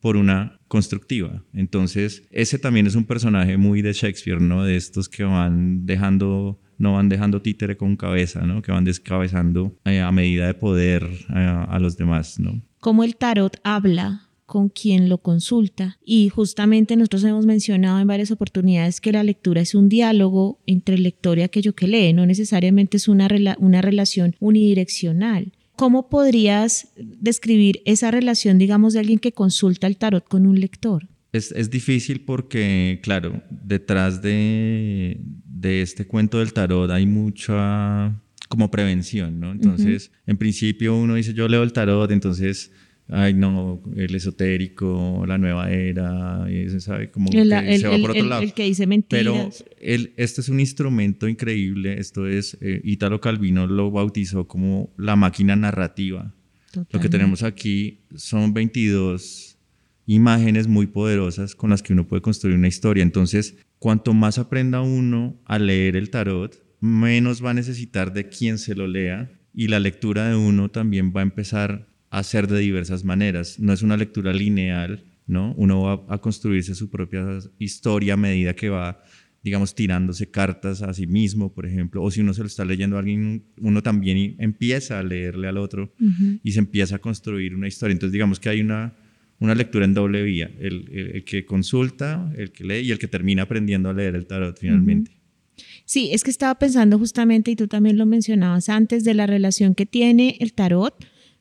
por 0.00 0.16
una 0.16 0.58
constructiva. 0.68 1.44
Entonces, 1.52 2.26
ese 2.30 2.58
también 2.58 2.86
es 2.86 2.94
un 2.94 3.04
personaje 3.04 3.56
muy 3.56 3.82
de 3.82 3.92
Shakespeare, 3.92 4.40
¿no? 4.40 4.64
De 4.64 4.76
estos 4.76 5.08
que 5.08 5.24
van 5.24 5.84
dejando, 5.84 6.60
no 6.78 6.94
van 6.94 7.08
dejando 7.08 7.42
títere 7.42 7.76
con 7.76 7.96
cabeza, 7.96 8.40
¿no? 8.42 8.62
Que 8.62 8.72
van 8.72 8.84
descabezando 8.84 9.76
eh, 9.84 10.00
a 10.00 10.10
medida 10.12 10.46
de 10.46 10.54
poder 10.54 11.04
eh, 11.04 11.64
a 11.68 11.78
los 11.78 11.96
demás, 11.96 12.38
¿no? 12.38 12.62
Como 12.80 13.04
el 13.04 13.16
tarot 13.16 13.56
habla 13.64 14.28
con 14.48 14.70
quien 14.70 15.10
lo 15.10 15.18
consulta. 15.18 15.98
Y 16.02 16.30
justamente 16.30 16.96
nosotros 16.96 17.22
hemos 17.24 17.44
mencionado 17.44 18.00
en 18.00 18.06
varias 18.06 18.30
oportunidades 18.30 18.98
que 18.98 19.12
la 19.12 19.22
lectura 19.22 19.60
es 19.60 19.74
un 19.74 19.90
diálogo 19.90 20.58
entre 20.64 20.94
el 20.94 21.02
lector 21.02 21.38
y 21.38 21.42
aquello 21.42 21.74
que 21.74 21.86
lee, 21.86 22.14
no 22.14 22.24
necesariamente 22.24 22.96
es 22.96 23.08
una, 23.08 23.28
una 23.58 23.82
relación 23.82 24.34
unidireccional. 24.40 25.52
¿Cómo 25.76 26.08
podrías 26.08 26.88
describir 26.96 27.82
esa 27.84 28.10
relación, 28.10 28.56
digamos, 28.56 28.94
de 28.94 29.00
alguien 29.00 29.18
que 29.18 29.32
consulta 29.32 29.86
el 29.86 29.98
tarot 29.98 30.26
con 30.26 30.46
un 30.46 30.58
lector? 30.58 31.06
Es, 31.30 31.52
es 31.52 31.68
difícil 31.68 32.22
porque, 32.22 33.00
claro, 33.02 33.42
detrás 33.50 34.22
de, 34.22 35.20
de 35.60 35.82
este 35.82 36.06
cuento 36.06 36.38
del 36.38 36.52
tarot 36.52 36.90
hay 36.90 37.06
mucha 37.06 38.20
como 38.48 38.70
prevención, 38.70 39.40
¿no? 39.40 39.52
Entonces, 39.52 40.10
en 40.26 40.36
principio 40.38 40.96
uno 40.96 41.14
dice, 41.16 41.34
yo 41.34 41.48
leo 41.48 41.62
el 41.62 41.72
tarot, 41.72 42.10
entonces, 42.10 42.72
ay, 43.08 43.34
no, 43.34 43.82
el 43.96 44.14
esotérico, 44.14 45.24
la 45.26 45.36
nueva 45.36 45.70
era, 45.70 46.46
y 46.50 46.68
se 46.70 46.80
sabe 46.80 47.10
como 47.10 47.30
El, 47.32 47.48
que 47.50 47.74
el- 47.74 47.80
se 47.80 47.88
va 47.88 47.98
por 47.98 48.10
otro 48.10 48.22
el- 48.22 48.28
lado. 48.30 48.42
el 48.42 48.52
que 48.54 48.64
dice 48.64 48.86
mentiras. 48.86 49.64
Pero 49.78 50.10
este 50.16 50.40
es 50.40 50.48
un 50.48 50.60
instrumento 50.60 51.28
increíble, 51.28 51.98
esto 51.98 52.26
es, 52.26 52.56
eh, 52.60 52.80
Italo 52.84 53.20
Calvino 53.20 53.66
lo 53.66 53.90
bautizó 53.90 54.46
como 54.48 54.90
la 54.96 55.16
máquina 55.16 55.54
narrativa. 55.56 56.34
Lo 56.90 57.00
que 57.00 57.08
tenemos 57.08 57.42
aquí 57.42 58.00
son 58.14 58.52
22 58.54 59.56
imágenes 60.06 60.68
muy 60.68 60.86
poderosas 60.86 61.54
con 61.54 61.70
las 61.70 61.82
que 61.82 61.92
uno 61.92 62.06
puede 62.06 62.22
construir 62.22 62.56
una 62.56 62.68
historia. 62.68 63.02
Entonces, 63.02 63.56
cuanto 63.78 64.14
más 64.14 64.38
aprenda 64.38 64.80
uno 64.80 65.40
a 65.44 65.58
leer 65.58 65.96
el 65.96 66.10
tarot, 66.10 66.62
menos 66.80 67.44
va 67.44 67.50
a 67.50 67.54
necesitar 67.54 68.12
de 68.12 68.28
quien 68.28 68.58
se 68.58 68.74
lo 68.74 68.86
lea 68.86 69.30
y 69.54 69.68
la 69.68 69.80
lectura 69.80 70.28
de 70.28 70.36
uno 70.36 70.70
también 70.70 71.12
va 71.14 71.20
a 71.20 71.24
empezar 71.24 71.88
a 72.10 72.22
ser 72.22 72.46
de 72.46 72.58
diversas 72.60 73.04
maneras. 73.04 73.58
No 73.58 73.72
es 73.72 73.82
una 73.82 73.96
lectura 73.96 74.32
lineal, 74.32 75.04
¿no? 75.26 75.54
Uno 75.56 75.82
va 75.82 76.14
a 76.14 76.18
construirse 76.18 76.74
su 76.74 76.90
propia 76.90 77.24
historia 77.58 78.14
a 78.14 78.16
medida 78.16 78.54
que 78.54 78.68
va 78.68 79.02
digamos, 79.42 79.74
tirándose 79.74 80.30
cartas 80.30 80.82
a 80.82 80.92
sí 80.92 81.06
mismo, 81.06 81.54
por 81.54 81.64
ejemplo, 81.64 82.02
o 82.02 82.10
si 82.10 82.20
uno 82.20 82.34
se 82.34 82.40
lo 82.40 82.46
está 82.46 82.64
leyendo 82.64 82.96
a 82.96 82.98
alguien, 82.98 83.44
uno 83.60 83.82
también 83.82 84.36
empieza 84.38 84.98
a 84.98 85.02
leerle 85.02 85.48
al 85.48 85.58
otro 85.58 85.94
y 86.42 86.52
se 86.52 86.58
empieza 86.58 86.96
a 86.96 86.98
construir 86.98 87.54
una 87.54 87.68
historia. 87.68 87.92
Entonces, 87.92 88.12
digamos 88.12 88.40
que 88.40 88.48
hay 88.48 88.60
una, 88.60 88.94
una 89.40 89.54
lectura 89.54 89.84
en 89.84 89.94
doble 89.94 90.22
vía, 90.22 90.50
el, 90.58 90.88
el- 90.92 91.10
el 91.16 91.24
que 91.24 91.44
consulta, 91.44 92.32
el 92.36 92.50
que 92.52 92.64
lee 92.64 92.80
y 92.86 92.90
el 92.90 92.98
que 92.98 93.06
termina 93.08 93.42
aprendiendo 93.42 93.88
a 93.88 93.92
leer 93.92 94.14
el 94.16 94.26
tarot 94.26 94.58
finalmente. 94.58 95.12
Sí, 95.84 96.10
es 96.12 96.22
que 96.24 96.30
estaba 96.30 96.56
pensando 96.58 96.98
justamente, 96.98 97.50
y 97.50 97.56
tú 97.56 97.66
también 97.68 97.96
lo 97.98 98.06
mencionabas 98.06 98.68
antes, 98.68 99.04
de 99.04 99.14
la 99.14 99.26
relación 99.26 99.74
que 99.74 99.86
tiene 99.86 100.36
el 100.40 100.52
tarot 100.52 100.94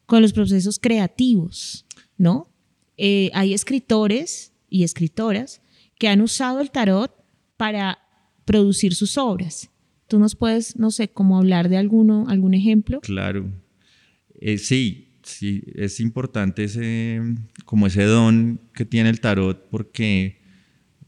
con 0.05 0.21
los 0.21 0.33
procesos 0.33 0.79
creativos, 0.79 1.85
¿no? 2.17 2.49
Eh, 2.97 3.29
hay 3.33 3.53
escritores 3.53 4.53
y 4.69 4.83
escritoras 4.83 5.61
que 5.99 6.07
han 6.07 6.21
usado 6.21 6.61
el 6.61 6.71
tarot 6.71 7.11
para 7.57 7.99
producir 8.45 8.95
sus 8.95 9.17
obras. 9.17 9.69
Tú 10.07 10.17
nos 10.19 10.35
puedes, 10.35 10.77
no 10.77 10.89
sé, 10.91 11.09
como 11.09 11.37
hablar 11.37 11.67
de 11.69 11.77
alguno, 11.77 12.25
algún 12.29 12.53
ejemplo. 12.53 13.01
Claro. 13.01 13.51
Eh, 14.39 14.57
sí, 14.57 15.06
sí, 15.27 15.63
es 15.75 15.99
importante 15.99 16.63
ese, 16.65 17.21
como 17.65 17.87
ese 17.87 18.03
don 18.03 18.59
que 18.73 18.85
tiene 18.85 19.09
el 19.09 19.19
tarot 19.19 19.67
porque 19.69 20.37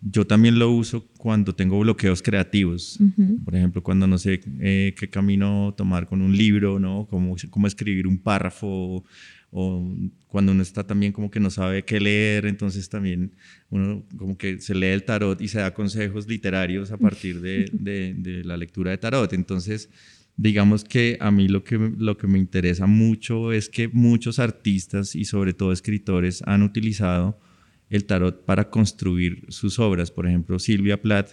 yo 0.02 0.26
también 0.26 0.58
lo 0.60 0.72
uso 0.72 1.08
cuando 1.18 1.54
tengo 1.56 1.78
bloqueos 1.80 2.22
creativos. 2.22 2.98
Ujú. 3.02 3.44
Por 3.44 3.56
ejemplo, 3.56 3.84
cuando 3.84 4.08
no 4.08 4.18
sé 4.18 4.40
eh, 4.62 4.96
qué 4.98 5.10
camino 5.10 5.74
tomar 5.76 6.08
con 6.08 6.22
un 6.22 6.36
libro, 6.38 6.80
¿no? 6.80 7.06
Cómo, 7.10 7.36
cómo 7.50 7.68
escribir 7.68 8.08
un 8.08 8.18
párrafo, 8.18 9.04
o 9.52 9.96
cuando 10.28 10.52
uno 10.52 10.62
está 10.62 10.86
también 10.86 11.12
como 11.12 11.30
que 11.32 11.40
no 11.40 11.50
sabe 11.50 11.84
qué 11.84 12.00
leer, 12.00 12.46
entonces 12.46 12.88
también 12.88 13.32
uno 13.72 14.04
como 14.16 14.38
que 14.38 14.62
se 14.62 14.76
lee 14.76 14.88
el 14.94 15.04
tarot 15.04 15.42
y 15.42 15.48
se 15.48 15.60
da 15.60 15.74
consejos 15.74 16.28
literarios 16.28 16.92
a 16.92 16.98
partir 16.98 17.42
de, 17.42 17.70
de- 17.74 18.14
de 18.16 18.44
la 18.46 18.56
lectura 18.58 18.92
de 18.92 19.00
tarot. 19.00 19.34
Entonces, 19.34 19.90
digamos 20.42 20.86
que 20.86 21.18
a 21.20 21.32
mí 21.32 21.50
lo 21.50 21.66
que, 21.66 21.78
lo 21.78 22.18
que 22.18 22.28
me 22.28 22.40
interesa 22.40 22.88
mucho 22.88 23.52
es 23.52 23.68
que 23.68 23.90
muchos 23.90 24.40
artistas 24.40 25.14
y 25.14 25.26
sobre 25.26 25.52
todo 25.54 25.74
escritores 25.74 26.42
han 26.46 26.64
utilizado 26.64 27.38
el 27.90 28.06
tarot 28.06 28.46
para 28.46 28.70
construir 28.70 29.44
sus 29.50 29.80
obras. 29.80 30.12
Por 30.12 30.28
ejemplo, 30.28 30.58
Silvia 30.58 31.02
Plath 31.02 31.32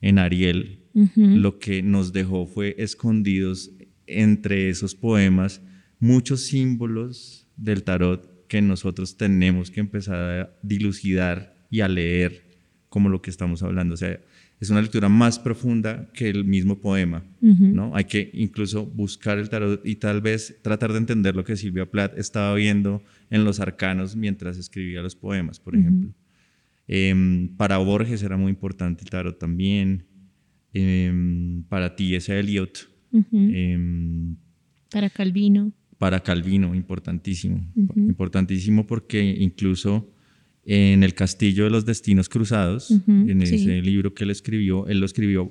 en 0.00 0.18
Ariel, 0.18 0.80
lo 1.14 1.60
que 1.60 1.80
nos 1.80 2.12
dejó 2.12 2.46
fue 2.46 2.74
escondidos 2.78 3.70
entre 4.08 4.68
esos 4.68 4.96
poemas 4.96 5.62
muchos 6.00 6.46
símbolos 6.46 7.46
del 7.56 7.84
tarot 7.84 8.48
que 8.48 8.60
nosotros 8.62 9.16
tenemos 9.16 9.70
que 9.70 9.78
empezar 9.78 10.16
a 10.40 10.58
dilucidar 10.62 11.56
y 11.70 11.82
a 11.82 11.88
leer 11.88 12.48
como 12.88 13.10
lo 13.10 13.22
que 13.22 13.30
estamos 13.30 13.62
hablando. 13.62 13.94
O 13.94 13.96
sea, 13.96 14.20
es 14.60 14.70
una 14.70 14.80
lectura 14.82 15.08
más 15.08 15.38
profunda 15.38 16.08
que 16.12 16.28
el 16.28 16.44
mismo 16.44 16.80
poema. 16.80 17.22
¿no? 17.40 17.94
Hay 17.94 18.04
que 18.04 18.30
incluso 18.34 18.84
buscar 18.86 19.38
el 19.38 19.48
tarot 19.48 19.84
y 19.86 19.96
tal 19.96 20.20
vez 20.20 20.58
tratar 20.62 20.92
de 20.92 20.98
entender 20.98 21.36
lo 21.36 21.44
que 21.44 21.56
Silvia 21.56 21.86
Plath 21.90 22.18
estaba 22.18 22.54
viendo 22.54 23.02
en 23.30 23.44
los 23.44 23.60
arcanos 23.60 24.16
mientras 24.16 24.56
escribía 24.58 25.00
los 25.02 25.14
poemas, 25.14 25.60
por 25.60 25.76
ejemplo. 25.76 26.12
Em, 26.88 27.48
para 27.56 27.78
Borges 27.78 28.22
era 28.22 28.36
muy 28.36 28.50
importante 28.50 29.04
el 29.04 29.10
tarot 29.10 29.38
también. 29.38 30.04
Em, 30.72 31.62
para 31.64 31.94
T.S. 31.96 32.36
Eliot. 32.38 32.88
Ujú. 33.12 33.26
em, 33.36 34.36
Para 34.90 35.08
Calvino. 35.10 35.72
para 35.98 36.20
Calvino, 36.20 36.74
importantísimo. 36.74 37.64
Importantísimo 37.96 38.86
porque 38.86 39.36
incluso 39.40 40.10
en 40.70 41.02
El 41.02 41.14
Castillo 41.14 41.64
de 41.64 41.70
los 41.70 41.86
Destinos 41.86 42.28
Cruzados, 42.28 42.90
Ujú, 42.90 43.10
en 43.30 43.46
sí. 43.46 43.54
ese 43.54 43.80
libro 43.80 44.12
que 44.12 44.24
él 44.24 44.30
escribió, 44.30 44.86
él 44.86 45.00
lo 45.00 45.06
escribió 45.06 45.50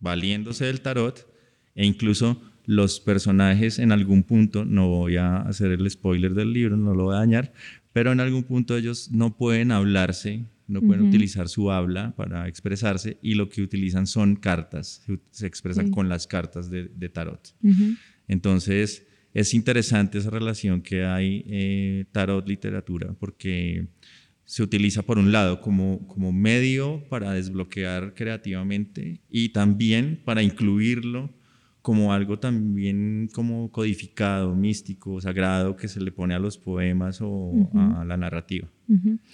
valiéndose 0.00 0.64
del 0.64 0.80
tarot 0.80 1.26
e 1.74 1.84
incluso 1.84 2.40
los 2.64 2.98
personajes 2.98 3.78
en 3.78 3.92
algún 3.92 4.22
punto, 4.22 4.64
no 4.64 4.88
voy 4.88 5.16
a 5.18 5.36
hacer 5.42 5.72
el 5.72 5.88
spoiler 5.90 6.32
del 6.34 6.54
libro, 6.54 6.76
no 6.78 6.94
lo 6.94 7.04
voy 7.04 7.14
a 7.16 7.18
dañar, 7.18 7.52
pero 7.92 8.12
en 8.12 8.20
algún 8.20 8.44
punto 8.44 8.76
ellos 8.78 9.10
no 9.12 9.36
pueden 9.36 9.72
hablarse, 9.72 10.46
no 10.66 10.80
pueden 10.80 11.02
Ujú. 11.02 11.10
utilizar 11.10 11.48
su 11.50 11.70
habla 11.70 12.14
para 12.16 12.48
expresarse 12.48 13.18
y 13.22 13.34
lo 13.34 13.50
que 13.50 13.60
utilizan 13.62 14.06
son 14.06 14.36
cartas, 14.36 15.02
se, 15.06 15.18
se 15.32 15.46
expresan 15.46 15.86
Sí. 15.88 15.92
con 15.92 16.08
las 16.08 16.26
cartas 16.26 16.70
de- 16.70 16.88
de 16.88 17.08
tarot. 17.10 17.54
Ujú. 17.62 17.94
Entonces, 18.26 19.06
es 19.34 19.52
interesante 19.52 20.16
esa 20.18 20.30
relación 20.30 20.80
que 20.80 21.04
hay 21.04 21.44
eh, 21.46 22.06
tarot-literatura, 22.10 23.14
porque 23.20 23.86
se 24.46 24.62
utiliza 24.62 25.02
por 25.02 25.18
un 25.18 25.32
lado 25.32 25.60
como, 25.60 26.06
como 26.06 26.32
medio 26.32 27.04
para 27.10 27.32
desbloquear 27.32 28.14
creativamente 28.14 29.20
y 29.28 29.50
también 29.50 30.22
para 30.24 30.42
incluirlo 30.42 31.34
como 31.86 32.12
algo 32.12 32.40
también 32.40 33.30
como 33.32 33.70
codificado, 33.70 34.56
místico, 34.56 35.20
sagrado 35.20 35.76
que 35.76 35.86
se 35.86 36.00
le 36.00 36.10
pone 36.10 36.34
a 36.34 36.40
los 36.40 36.58
poemas 36.58 37.20
o 37.20 37.52
a 37.76 38.04
la 38.04 38.16
narrativa. 38.16 38.68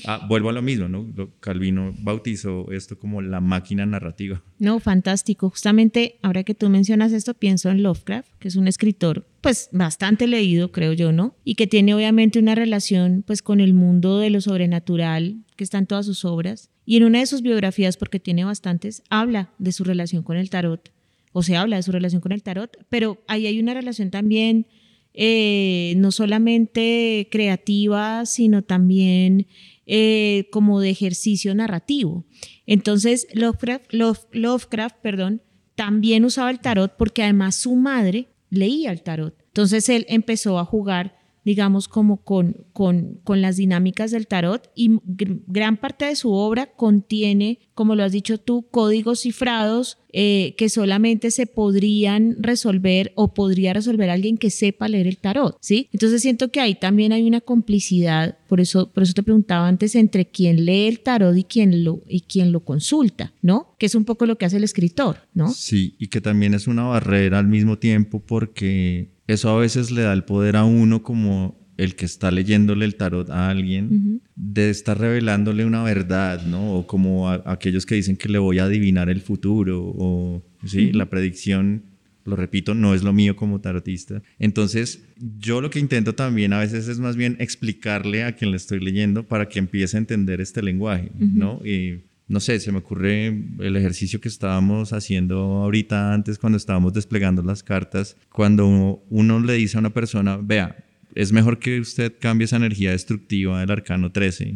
Ah, 0.05 0.27
vuelvo 0.29 0.51
a 0.51 0.53
lo 0.53 0.61
mismo, 0.61 0.87
¿no? 0.87 1.07
Calvino 1.41 1.95
bautizó 2.01 2.71
esto 2.71 2.99
como 2.99 3.23
la 3.23 3.41
máquina 3.41 3.87
narrativa. 3.87 4.43
No, 4.59 4.81
fantástico. 4.81 5.49
Justamente 5.49 6.19
ahora 6.21 6.45
que 6.45 6.55
tú 6.55 6.69
mencionas 6.69 7.13
esto, 7.13 7.33
pienso 7.33 7.71
en 7.71 7.83
Lovecraft, 7.83 8.29
que 8.39 8.49
es 8.49 8.57
un 8.57 8.69
escritor, 8.69 9.27
pues 9.41 9.71
bastante 9.73 10.27
leído, 10.27 10.73
creo 10.73 10.93
yo, 10.93 11.11
¿no? 11.11 11.35
Y 11.45 11.55
que 11.55 11.67
tiene 11.67 11.95
obviamente 11.95 12.39
una 12.39 12.55
relación, 12.55 13.25
pues, 13.27 13.41
con 13.41 13.61
el 13.61 13.73
mundo 13.73 14.19
de 14.19 14.29
lo 14.29 14.43
sobrenatural 14.43 15.39
que 15.57 15.65
está 15.65 15.79
en 15.79 15.87
todas 15.87 16.05
sus 16.05 16.27
obras. 16.27 16.69
Y 16.85 16.99
en 16.99 17.05
una 17.05 17.21
de 17.21 17.27
sus 17.27 17.41
biografías, 17.41 17.97
porque 17.97 18.21
tiene 18.21 18.45
bastantes, 18.45 19.03
habla 19.09 19.55
de 19.59 19.73
su 19.73 19.85
relación 19.85 20.23
con 20.23 20.37
el 20.37 20.51
tarot, 20.51 20.93
o 21.33 21.43
se 21.43 21.57
habla 21.57 21.77
de 21.77 21.83
su 21.83 21.93
relación 21.93 22.21
con 22.21 22.33
el 22.33 22.43
tarot, 22.43 22.77
pero 22.89 23.23
ahí 23.29 23.47
hay 23.47 23.59
una 23.59 23.75
relación 23.75 24.11
también 24.11 24.67
eh, 25.15 25.95
no 25.99 26.11
solamente 26.11 27.29
creativa, 27.31 28.25
sino 28.27 28.63
también 28.63 29.47
eh, 29.87 30.49
como 30.51 30.81
de 30.81 30.91
ejercicio 30.91 31.55
narrativo. 31.55 32.25
Entonces, 32.67 33.27
Lovecraft, 33.35 33.93
Love- 33.93 34.27
Lovecraft, 34.33 34.97
perdón, 35.03 35.43
también 35.75 36.25
usaba 36.25 36.51
el 36.51 36.61
tarot 36.61 36.97
porque 36.97 37.23
además 37.23 37.57
su 37.57 37.75
madre 37.77 38.29
leía 38.51 38.91
el 38.93 39.03
tarot. 39.03 39.35
Entonces 39.49 39.89
él 39.89 40.07
empezó 40.09 40.59
a 40.59 40.65
jugar, 40.65 41.17
digamos, 41.45 41.89
como 41.89 42.19
con, 42.23 42.67
con, 42.73 43.19
con 43.25 43.43
las 43.43 43.57
dinámicas 43.57 44.11
del 44.11 44.27
tarot 44.27 44.71
y 44.75 44.91
gr- 44.91 45.43
gran 45.47 45.77
parte 45.77 46.05
de 46.05 46.17
su 46.17 46.33
obra 46.33 46.67
contiene, 46.75 47.59
como 47.75 47.95
lo 47.97 48.05
has 48.05 48.13
dicho 48.13 48.39
tú, 48.39 48.67
códigos 48.71 49.21
cifrados 49.23 49.99
eh, 50.13 50.55
que 50.59 50.69
solamente 50.69 51.31
se 51.31 51.47
podrían 51.47 52.37
resolver 52.39 53.13
o 53.15 53.33
podría 53.35 53.73
resolver 53.73 54.11
alguien 54.11 54.37
que 54.37 54.51
sepa 54.51 54.87
leer 54.89 55.07
el 55.07 55.17
tarot, 55.19 55.57
¿sí? 55.61 55.89
Entonces 55.93 56.21
siento 56.23 56.51
que 56.51 56.61
ahí 56.61 56.75
también 56.75 57.13
hay 57.13 57.27
una 57.27 57.41
complicidad, 57.41 58.37
por 58.49 58.61
eso, 58.61 58.91
por 58.93 59.03
eso 59.03 59.15
te 59.15 59.23
preguntaba 59.23 59.67
antes, 59.67 59.95
entre 59.95 60.27
quien 60.27 60.65
lee 60.67 60.87
el 60.87 61.01
tarot 61.01 61.37
y 61.37 61.45
quien 61.45 61.83
lo, 61.85 62.03
y 62.09 62.21
quien 62.21 62.53
lo 62.53 62.61
consulta, 62.61 63.33
¿no? 63.41 63.75
Que 63.79 63.87
es 63.87 63.95
un 63.95 64.05
poco 64.05 64.27
lo 64.27 64.37
que 64.37 64.45
hace 64.45 64.59
el 64.59 64.65
escritor, 64.65 65.17
¿no? 65.35 65.49
Sí, 65.51 65.97
y 65.99 66.09
que 66.09 66.21
también 66.21 66.53
es 66.55 66.67
una 66.67 66.83
barrera 66.85 67.39
al 67.39 67.49
mismo 67.49 67.79
tiempo 67.79 68.21
porque 68.21 69.13
eso 69.33 69.51
a 69.51 69.59
veces 69.61 69.91
le 69.91 70.03
da 70.03 70.13
el 70.13 70.25
poder 70.25 70.57
a 70.57 70.65
uno 70.65 71.03
como 71.03 71.61
el 71.79 71.95
que 71.97 72.05
está 72.05 72.31
leyéndole 72.31 72.85
el 72.85 72.95
tarot 72.97 73.31
a 73.31 73.49
alguien 73.49 74.21
de 74.37 74.71
estar 74.71 74.99
revelándole 74.99 75.65
una 75.65 75.83
verdad, 75.83 76.45
¿no? 76.47 76.75
O 76.75 76.87
como 76.87 77.31
a- 77.31 77.43
aquellos 77.47 77.87
que 77.87 77.95
dicen 77.95 78.17
que 78.17 78.29
le 78.29 78.39
voy 78.39 78.59
a 78.59 78.65
adivinar 78.65 79.09
el 79.09 79.21
futuro 79.21 79.83
o 79.97 80.43
sí, 80.67 80.93
la 80.93 81.07
predicción 81.11 81.85
lo 82.25 82.37
repito, 82.37 82.75
no 82.75 82.95
es 82.95 83.03
lo 83.03 83.13
mío 83.13 83.35
como 83.35 83.61
tarotista. 83.61 84.23
Entonces, 84.39 85.03
yo 85.41 85.61
lo 85.61 85.71
que 85.71 85.81
intento 85.81 86.15
también 86.15 86.53
a 86.53 86.61
veces 86.61 86.87
es 86.87 87.01
más 87.01 87.17
bien 87.17 87.37
explicarle 87.41 88.23
a 88.23 88.37
quien 88.37 88.53
le 88.53 88.59
estoy 88.59 88.79
leyendo 88.79 89.27
para 89.27 89.49
que 89.49 89.59
empiece 89.59 89.97
a 89.97 89.99
entender 90.01 90.41
este 90.41 90.63
lenguaje, 90.63 91.11
¿no? 91.19 91.61
Y 91.67 92.03
no 92.33 92.41
sé, 92.41 92.59
se 92.61 92.73
me 92.73 92.79
ocurre 92.79 93.27
el 93.59 93.77
ejercicio 93.77 94.19
que 94.19 94.29
estábamos 94.29 94.95
haciendo 94.95 95.37
ahorita 95.37 96.15
antes 96.15 96.39
cuando 96.39 96.57
estábamos 96.57 96.95
desplegando 96.95 97.43
las 97.43 97.63
cartas, 97.63 98.17
cuando 98.31 99.05
uno 99.11 99.39
le 99.39 99.53
dice 99.53 99.77
a 99.77 99.81
una 99.81 99.91
persona, 99.91 100.39
vea, 100.39 100.83
es 101.15 101.31
mejor 101.31 101.59
que 101.59 101.79
usted 101.79 102.15
cambie 102.19 102.47
esa 102.47 102.57
energía 102.57 102.93
destructiva 102.93 103.61
del 103.61 103.71
arcano 103.71 104.13
13, 104.13 104.55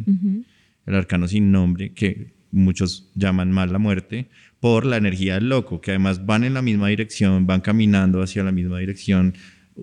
el 0.87 0.95
arcano 0.95 1.29
sin 1.29 1.53
nombre, 1.53 1.93
que 1.93 2.33
muchos 2.51 3.11
llaman 3.15 3.53
mal 3.53 3.71
la 3.71 3.79
muerte, 3.79 4.31
por 4.59 4.87
la 4.87 4.97
energía 4.97 5.35
del 5.35 5.51
loco, 5.51 5.83
que 5.83 5.91
además 5.91 6.25
van 6.25 6.45
en 6.45 6.55
la 6.55 6.63
misma 6.63 6.89
dirección, 6.89 7.47
van 7.47 7.61
caminando 7.61 8.23
hacia 8.23 8.43
la 8.43 8.53
misma 8.53 8.79
dirección, 8.79 9.35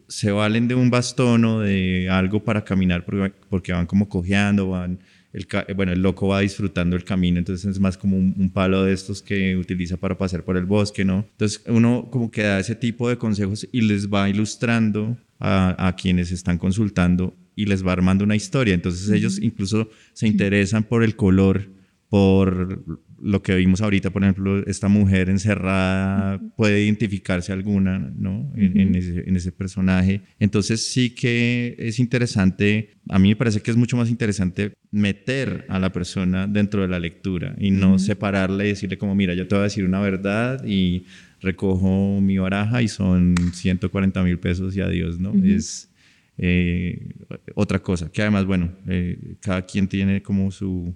se 0.07 0.31
valen 0.31 0.67
de 0.67 0.73
un 0.73 0.89
bastón 0.89 1.45
o 1.45 1.59
de 1.59 2.09
algo 2.09 2.43
para 2.43 2.63
caminar 2.63 3.05
porque 3.05 3.71
van 3.71 3.85
como 3.85 4.09
cojeando, 4.09 4.69
van 4.69 4.97
el, 5.33 5.47
bueno, 5.75 5.91
el 5.91 6.01
loco 6.01 6.27
va 6.27 6.41
disfrutando 6.41 6.95
el 6.95 7.03
camino, 7.03 7.39
entonces 7.39 7.65
es 7.65 7.79
más 7.79 7.97
como 7.97 8.17
un, 8.17 8.51
palo 8.53 8.83
de 8.83 8.93
estos 8.93 9.21
que 9.23 9.57
utiliza 9.57 9.97
para 9.97 10.17
pasar 10.17 10.43
por 10.43 10.57
el 10.57 10.65
bosque, 10.65 11.03
¿no? 11.03 11.25
Entonces 11.31 11.63
uno 11.67 12.07
como 12.11 12.29
que 12.29 12.43
da 12.43 12.59
ese 12.59 12.75
tipo 12.75 13.09
de 13.09 13.17
consejos 13.17 13.67
y 13.71 13.81
les 13.81 14.09
va 14.09 14.29
ilustrando 14.29 15.17
a, 15.39 15.87
a 15.87 15.95
quienes 15.95 16.31
están 16.31 16.59
consultando 16.59 17.35
y 17.55 17.65
les 17.65 17.85
va 17.85 17.93
armando 17.93 18.23
una 18.23 18.35
historia. 18.35 18.75
Entonces 18.75 19.09
ellos 19.09 19.39
incluso 19.41 19.89
se 20.13 20.27
interesan 20.27 20.83
por 20.83 21.03
el 21.03 21.15
color, 21.15 21.67
por 22.09 22.83
lo 23.23 23.41
que 23.41 23.55
vimos 23.55 23.79
ahorita, 23.79 24.09
por 24.09 24.21
ejemplo, 24.21 24.67
esta 24.67 24.89
mujer 24.89 25.29
encerrada 25.29 26.41
puede 26.57 26.83
identificarse 26.83 27.53
alguna, 27.53 27.97
¿no? 27.97 28.51
En, 28.57 28.95
ese, 28.95 29.51
personaje. 29.53 30.21
Entonces 30.39 30.85
sí 30.85 31.11
que 31.11 31.75
es 31.79 31.99
interesante, 31.99 32.97
a 33.07 33.19
mí 33.19 33.29
me 33.29 33.35
parece 33.37 33.61
que 33.61 33.71
es 33.71 33.77
mucho 33.77 33.95
más 33.95 34.09
interesante 34.09 34.73
meter 34.91 35.65
a 35.69 35.79
la 35.79 35.93
persona 35.93 36.47
dentro 36.47 36.81
de 36.81 36.89
la 36.89 36.99
lectura 36.99 37.55
y 37.57 37.71
no 37.71 37.97
separarle 37.97 38.65
y 38.65 38.69
decirle 38.69 38.97
como, 38.97 39.15
mira, 39.15 39.33
yo 39.33 39.47
te 39.47 39.55
voy 39.55 39.61
a 39.61 39.63
decir 39.63 39.85
una 39.85 40.01
verdad 40.01 40.65
y 40.65 41.05
recojo 41.39 42.19
mi 42.19 42.37
baraja 42.39 42.81
y 42.81 42.89
son 42.89 43.35
140 43.53 44.21
mil 44.23 44.37
pesos 44.37 44.75
y 44.75 44.81
adiós, 44.81 45.17
¿no? 45.17 45.33
Es 45.45 45.89
eh, 46.37 47.07
otra 47.55 47.79
cosa, 47.79 48.11
que 48.11 48.21
además, 48.21 48.43
bueno, 48.45 48.73
eh, 48.87 49.35
cada 49.39 49.61
quien 49.61 49.87
tiene 49.87 50.21
como 50.21 50.51
su 50.51 50.93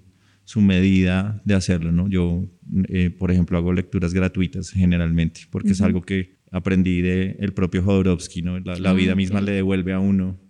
su 0.48 0.62
medida 0.62 1.42
de 1.44 1.52
hacerlo, 1.52 1.92
¿no? 1.92 2.08
Yo, 2.08 2.48
eh, 2.88 3.10
por 3.10 3.30
ejemplo, 3.30 3.58
hago 3.58 3.74
lecturas 3.74 4.14
gratuitas 4.14 4.70
generalmente, 4.70 5.42
porque 5.50 5.72
es 5.72 5.82
algo 5.82 6.00
que 6.00 6.38
aprendí 6.50 7.02
del 7.02 7.36
el 7.38 7.52
propio 7.52 7.82
Jodorowsky, 7.82 8.40
¿no? 8.40 8.58
La, 8.58 8.94
vida 8.94 9.14
misma 9.14 9.42
le 9.42 9.52
devuelve 9.52 9.92
a 9.92 9.98
uno 9.98 10.40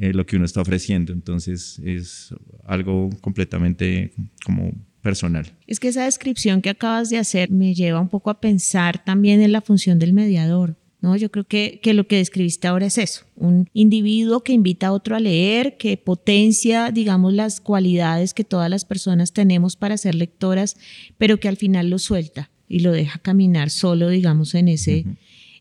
eh, 0.00 0.12
lo 0.12 0.26
que 0.26 0.36
uno 0.36 0.44
está 0.44 0.60
ofreciendo, 0.60 1.14
entonces 1.14 1.80
es 1.82 2.34
algo 2.66 3.08
completamente 3.22 4.12
como 4.44 4.70
personal. 5.00 5.46
Es 5.66 5.80
que 5.80 5.88
esa 5.88 6.04
descripción 6.04 6.60
que 6.60 6.68
acabas 6.68 7.08
de 7.08 7.16
hacer 7.16 7.50
me 7.50 7.72
lleva 7.72 8.00
un 8.00 8.10
poco 8.10 8.28
a 8.28 8.38
pensar 8.38 9.02
también 9.02 9.40
en 9.40 9.52
la 9.52 9.62
función 9.62 9.98
del 9.98 10.12
mediador. 10.12 10.76
¿No? 11.02 11.16
Yo 11.16 11.30
creo 11.30 11.44
que, 11.44 11.80
que, 11.82 11.92
lo 11.92 12.06
que 12.06 12.16
describiste 12.16 12.68
ahora 12.68 12.86
es 12.86 12.96
eso, 12.96 13.26
un 13.36 13.68
individuo 13.74 14.42
que 14.42 14.52
invita 14.52 14.86
a 14.86 14.92
otro 14.92 15.16
a 15.16 15.20
leer, 15.20 15.76
que 15.76 15.96
potencia, 15.98 16.90
digamos, 16.90 17.34
las 17.34 17.60
cualidades 17.60 18.32
que 18.32 18.44
todas 18.44 18.70
las 18.70 18.84
personas 18.84 19.32
tenemos 19.32 19.76
para 19.76 19.98
ser 19.98 20.14
lectoras, 20.14 20.76
pero 21.18 21.38
que 21.38 21.48
al 21.48 21.56
final 21.56 21.90
lo 21.90 21.98
suelta 21.98 22.50
y 22.68 22.78
lo 22.80 22.92
deja 22.92 23.18
caminar 23.18 23.68
solo, 23.68 24.08
digamos, 24.08 24.54
en 24.54 24.68
ese, 24.68 25.04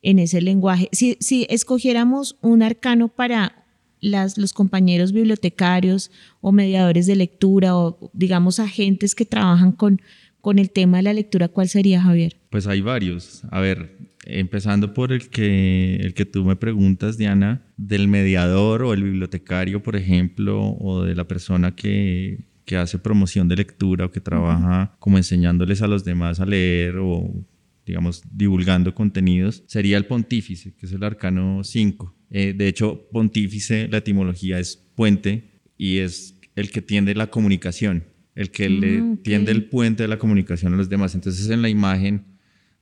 en 0.02 0.20
ese 0.20 0.42
lenguaje. 0.42 0.88
Si, 0.94 1.18
si 1.20 1.48
escogiéramos 1.50 2.38
un 2.42 2.62
arcano 2.62 3.10
para 3.10 3.66
las, 4.00 4.38
los 4.38 4.54
compañeros 4.54 5.12
bibliotecarios 5.12 6.12
o 6.40 6.52
mediadores 6.52 7.08
de 7.08 7.16
lectura 7.16 7.76
o, 7.76 8.12
digamos, 8.14 8.60
agentes 8.60 9.16
que 9.16 9.26
trabajan 9.26 9.72
con, 9.72 10.02
con 10.40 10.60
el 10.60 10.70
tema 10.72 10.98
de 10.98 11.04
la 11.04 11.14
lectura, 11.14 11.48
¿cuál 11.48 11.68
sería, 11.68 12.02
Javier? 12.02 12.38
Pues 12.50 12.68
hay 12.68 12.82
varios. 12.82 13.44
A 13.52 13.60
ver, 13.60 13.98
empezando 14.40 14.94
por 14.94 15.12
el 15.12 15.30
que, 15.30 15.98
el 15.98 16.14
que 16.14 16.26
tú 16.26 16.44
me 16.46 16.56
preguntas, 16.56 17.18
Diana, 17.18 17.66
del 17.78 18.08
mediador 18.08 18.84
o 18.84 18.94
el 18.94 19.04
bibliotecario, 19.04 19.84
por 19.84 19.96
ejemplo, 19.96 20.62
o 20.80 21.04
de 21.04 21.16
la 21.16 21.28
persona 21.28 21.76
que, 21.76 22.46
que 22.66 22.78
hace 22.78 23.00
promoción 23.00 23.48
de 23.48 23.58
lectura 23.58 24.06
o 24.06 24.12
que 24.12 24.22
trabaja 24.22 24.96
como 25.00 25.18
enseñándoles 25.18 25.82
a 25.82 25.88
los 25.88 26.04
demás 26.04 26.40
a 26.40 26.46
leer 26.46 26.98
o, 26.98 27.46
digamos, 27.86 28.24
divulgando 28.32 28.96
contenidos, 28.96 29.64
sería 29.68 29.98
el 29.98 30.06
pontífice, 30.06 30.74
que 30.76 30.86
es 30.86 30.94
el 30.94 31.04
arcano 31.04 31.64
5. 31.64 32.16
Eh, 32.30 32.54
de 32.54 32.68
hecho, 32.68 33.08
pontífice, 33.12 33.88
la 33.90 33.98
etimología 33.98 34.60
es 34.60 34.78
puente 34.96 35.62
y 35.78 35.98
es 35.98 36.40
el 36.56 36.72
que 36.72 36.82
tiende 36.82 37.16
la 37.16 37.28
comunicación, 37.28 38.06
el 38.36 38.52
que 38.52 38.70
le 38.70 39.00
ah, 39.00 39.18
tiende 39.24 39.52
el 39.52 39.66
puente 39.66 40.04
de 40.04 40.08
la 40.08 40.18
comunicación 40.18 40.74
a 40.74 40.78
los 40.78 40.90
demás. 40.90 41.16
Entonces, 41.16 41.50
en 41.50 41.62
la 41.62 41.70
imagen 41.70 42.31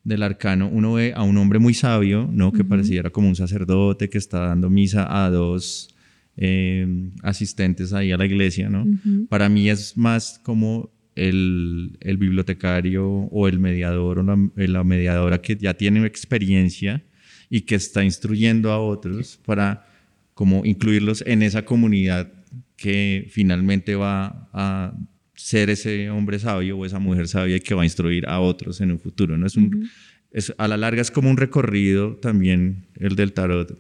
del 0.10 0.24
arcano 0.24 0.67
uno 0.67 0.93
ve 0.93 1.13
a 1.15 1.24
un 1.24 1.38
hombre 1.38 1.60
muy 1.60 1.74
sabio, 1.74 2.30
¿no? 2.32 2.52
Que 2.52 2.65
pareciera 2.65 3.10
como 3.10 3.30
un 3.30 3.36
sacerdote 3.36 4.10
que 4.10 4.17
está 4.17 4.39
dando 4.39 4.69
misa 4.69 5.24
a 5.24 5.30
dos 5.30 5.95
em, 6.36 7.12
asistentes 7.24 7.93
ahí 7.93 8.12
a 8.12 8.17
la 8.17 8.26
iglesia, 8.26 8.69
¿no? 8.69 8.86
Para 9.30 9.48
mí 9.48 9.69
es 9.69 9.95
más 9.95 10.41
como 10.43 10.91
el, 11.15 11.98
bibliotecario 12.02 13.08
o 13.08 13.48
el 13.48 13.60
mediador 13.60 14.19
o 14.19 14.24
la, 14.24 14.84
mediadora 14.84 15.41
que 15.41 15.56
ya 15.56 15.74
tiene 15.74 16.06
experiencia 16.06 17.04
y 17.50 17.62
que 17.62 17.76
está 17.76 18.04
instruyendo 18.04 18.72
a 18.72 18.80
otros 18.80 19.39
para 19.45 19.86
como 20.34 20.65
incluirlos 20.65 21.24
en 21.26 21.43
esa 21.43 21.65
comunidad 21.65 22.32
que 22.78 23.28
finalmente 23.30 23.95
va 23.95 24.50
a 24.54 24.93
ser 25.39 25.69
ese 25.69 26.10
hombre 26.10 26.38
sabio 26.38 26.78
o 26.78 26.86
esa 26.86 26.99
mujer 26.99 27.30
sabia 27.30 27.60
que 27.60 27.73
va 27.73 27.84
a 27.84 27.86
instruir 27.86 28.28
a 28.28 28.41
otros 28.41 28.82
en 28.82 28.91
un 28.91 28.99
futuro. 28.99 29.38
¿no? 29.38 29.47
Es 29.47 29.56
un, 29.56 29.89
es, 30.32 30.54
a 30.58 30.67
la 30.67 30.75
larga 30.75 31.02
es 31.02 31.12
como 31.12 31.30
un 31.30 31.38
recorrido 31.38 32.17
también 32.17 32.88
el 32.95 33.15
del 33.15 33.32
tarot, 33.32 33.73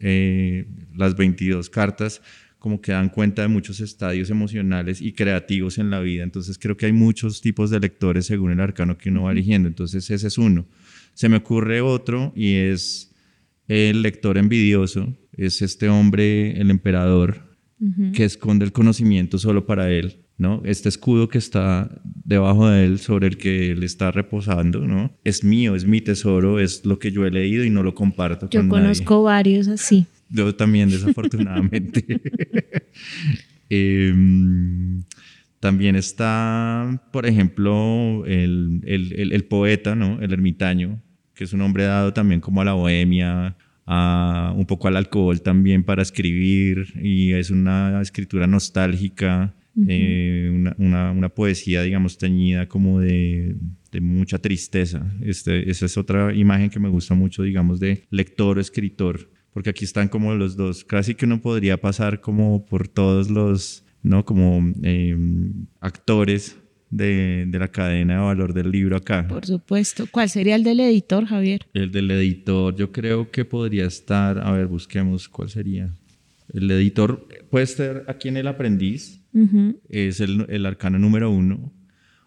eh, 0.00 0.66
las 0.92 1.16
22 1.16 1.70
cartas 1.70 2.20
como 2.58 2.80
que 2.80 2.92
dan 2.92 3.10
cuenta 3.10 3.42
de 3.42 3.48
muchos 3.48 3.78
estadios 3.80 4.28
emocionales 4.30 5.00
y 5.00 5.12
creativos 5.12 5.78
en 5.78 5.90
la 5.90 6.00
vida. 6.00 6.24
Entonces 6.24 6.58
creo 6.58 6.76
que 6.76 6.86
hay 6.86 6.92
muchos 6.92 7.40
tipos 7.40 7.70
de 7.70 7.78
lectores 7.78 8.26
según 8.26 8.50
el 8.50 8.58
arcano 8.58 8.98
que 8.98 9.10
uno 9.10 9.24
va 9.24 9.32
eligiendo. 9.32 9.68
Entonces 9.68 10.10
ese 10.10 10.26
es 10.26 10.36
uno. 10.36 10.66
Se 11.12 11.28
me 11.28 11.36
ocurre 11.36 11.80
otro 11.80 12.32
y 12.34 12.54
es 12.54 13.14
el 13.68 14.02
lector 14.02 14.36
envidioso. 14.36 15.14
Es 15.36 15.62
este 15.62 15.88
hombre, 15.90 16.58
el 16.60 16.70
emperador, 16.70 17.54
que 18.14 18.24
esconde 18.24 18.64
el 18.64 18.72
conocimiento 18.72 19.38
solo 19.38 19.66
para 19.66 19.92
él 19.92 20.23
¿no? 20.36 20.62
Este 20.64 20.88
escudo 20.88 21.28
que 21.28 21.38
está 21.38 21.90
debajo 22.24 22.68
de 22.68 22.84
él, 22.84 22.98
sobre 22.98 23.28
el 23.28 23.36
que 23.36 23.70
él 23.70 23.82
está 23.82 24.10
reposando, 24.10 24.80
¿no? 24.80 25.12
Es 25.24 25.44
mío, 25.44 25.74
es 25.74 25.84
mi 25.84 26.00
tesoro, 26.00 26.58
es 26.58 26.84
lo 26.84 26.98
que 26.98 27.12
yo 27.12 27.24
he 27.26 27.30
leído 27.30 27.64
y 27.64 27.70
no 27.70 27.82
lo 27.82 27.94
comparto 27.94 28.48
yo 28.50 28.68
conozco 28.68 29.22
varios 29.22 29.68
así. 29.68 30.06
Yo 30.30 30.54
también, 30.54 30.90
desafortunadamente. 30.90 32.04
Em, 33.70 35.02
también 35.58 35.96
está, 35.96 37.02
por 37.10 37.24
ejemplo, 37.24 38.24
el, 38.26 38.82
el, 38.84 39.32
el, 39.32 39.44
poeta, 39.44 39.94
¿no? 39.94 40.20
El 40.20 40.34
ermitaño, 40.34 41.00
que 41.34 41.44
es 41.44 41.52
un 41.54 41.62
hombre 41.62 41.84
dado 41.84 42.12
también 42.12 42.40
como 42.40 42.60
a 42.60 42.66
la 42.66 42.74
bohemia, 42.74 43.56
a, 43.86 44.52
un 44.54 44.66
poco 44.66 44.86
al 44.86 44.96
alcohol 44.96 45.40
también 45.40 45.82
para 45.82 46.02
escribir 46.02 46.92
y 47.02 47.32
es 47.32 47.50
una 47.50 48.00
escritura 48.02 48.46
nostálgica 48.46 49.54
eh, 49.88 50.50
una, 50.78 51.10
una, 51.10 51.28
poesía, 51.28 51.82
digamos, 51.82 52.16
teñida 52.16 52.68
como 52.68 53.00
de, 53.00 53.56
de 53.90 54.00
mucha 54.00 54.38
tristeza. 54.38 55.12
Este, 55.20 55.70
esa 55.70 55.86
es 55.86 55.96
otra 55.96 56.34
imagen 56.34 56.70
que 56.70 56.78
me 56.78 56.88
gusta 56.88 57.14
mucho, 57.14 57.42
digamos, 57.42 57.80
de 57.80 58.04
lector 58.10 58.58
o 58.58 58.60
escritor, 58.60 59.30
porque 59.52 59.70
aquí 59.70 59.84
están 59.84 60.08
como 60.08 60.34
los 60.34 60.56
dos. 60.56 60.84
Casi 60.84 61.14
que 61.14 61.26
uno 61.26 61.40
podría 61.40 61.80
pasar 61.80 62.20
como 62.20 62.64
por 62.66 62.88
todos 62.88 63.30
los, 63.30 63.84
¿no? 64.02 64.24
Como 64.24 64.72
em, 64.82 65.66
actores 65.80 66.56
de, 66.90 67.46
de, 67.48 67.58
la 67.58 67.68
cadena 67.68 68.14
de 68.14 68.20
valor 68.20 68.54
del 68.54 68.70
libro 68.70 68.96
acá. 68.96 69.26
Por 69.26 69.44
supuesto. 69.44 70.06
¿Cuál 70.10 70.28
sería 70.28 70.54
el 70.54 70.62
del 70.62 70.78
editor, 70.80 71.24
Javier? 71.24 71.66
El 71.74 71.90
del 71.90 72.10
editor, 72.12 72.76
yo 72.76 72.92
creo 72.92 73.30
que 73.30 73.44
podría 73.44 73.86
estar, 73.86 74.38
a 74.38 74.52
ver, 74.52 74.68
busquemos 74.68 75.28
cuál 75.28 75.48
sería. 75.48 75.92
El 76.54 76.70
editor 76.70 77.26
puede 77.50 77.64
estar 77.64 78.04
aquí 78.06 78.28
en 78.28 78.36
El 78.36 78.46
Aprendiz, 78.46 79.20
es 79.88 80.20
el, 80.20 80.46
el, 80.48 80.64
arcano 80.64 81.00
número 81.00 81.28
uno. 81.28 81.74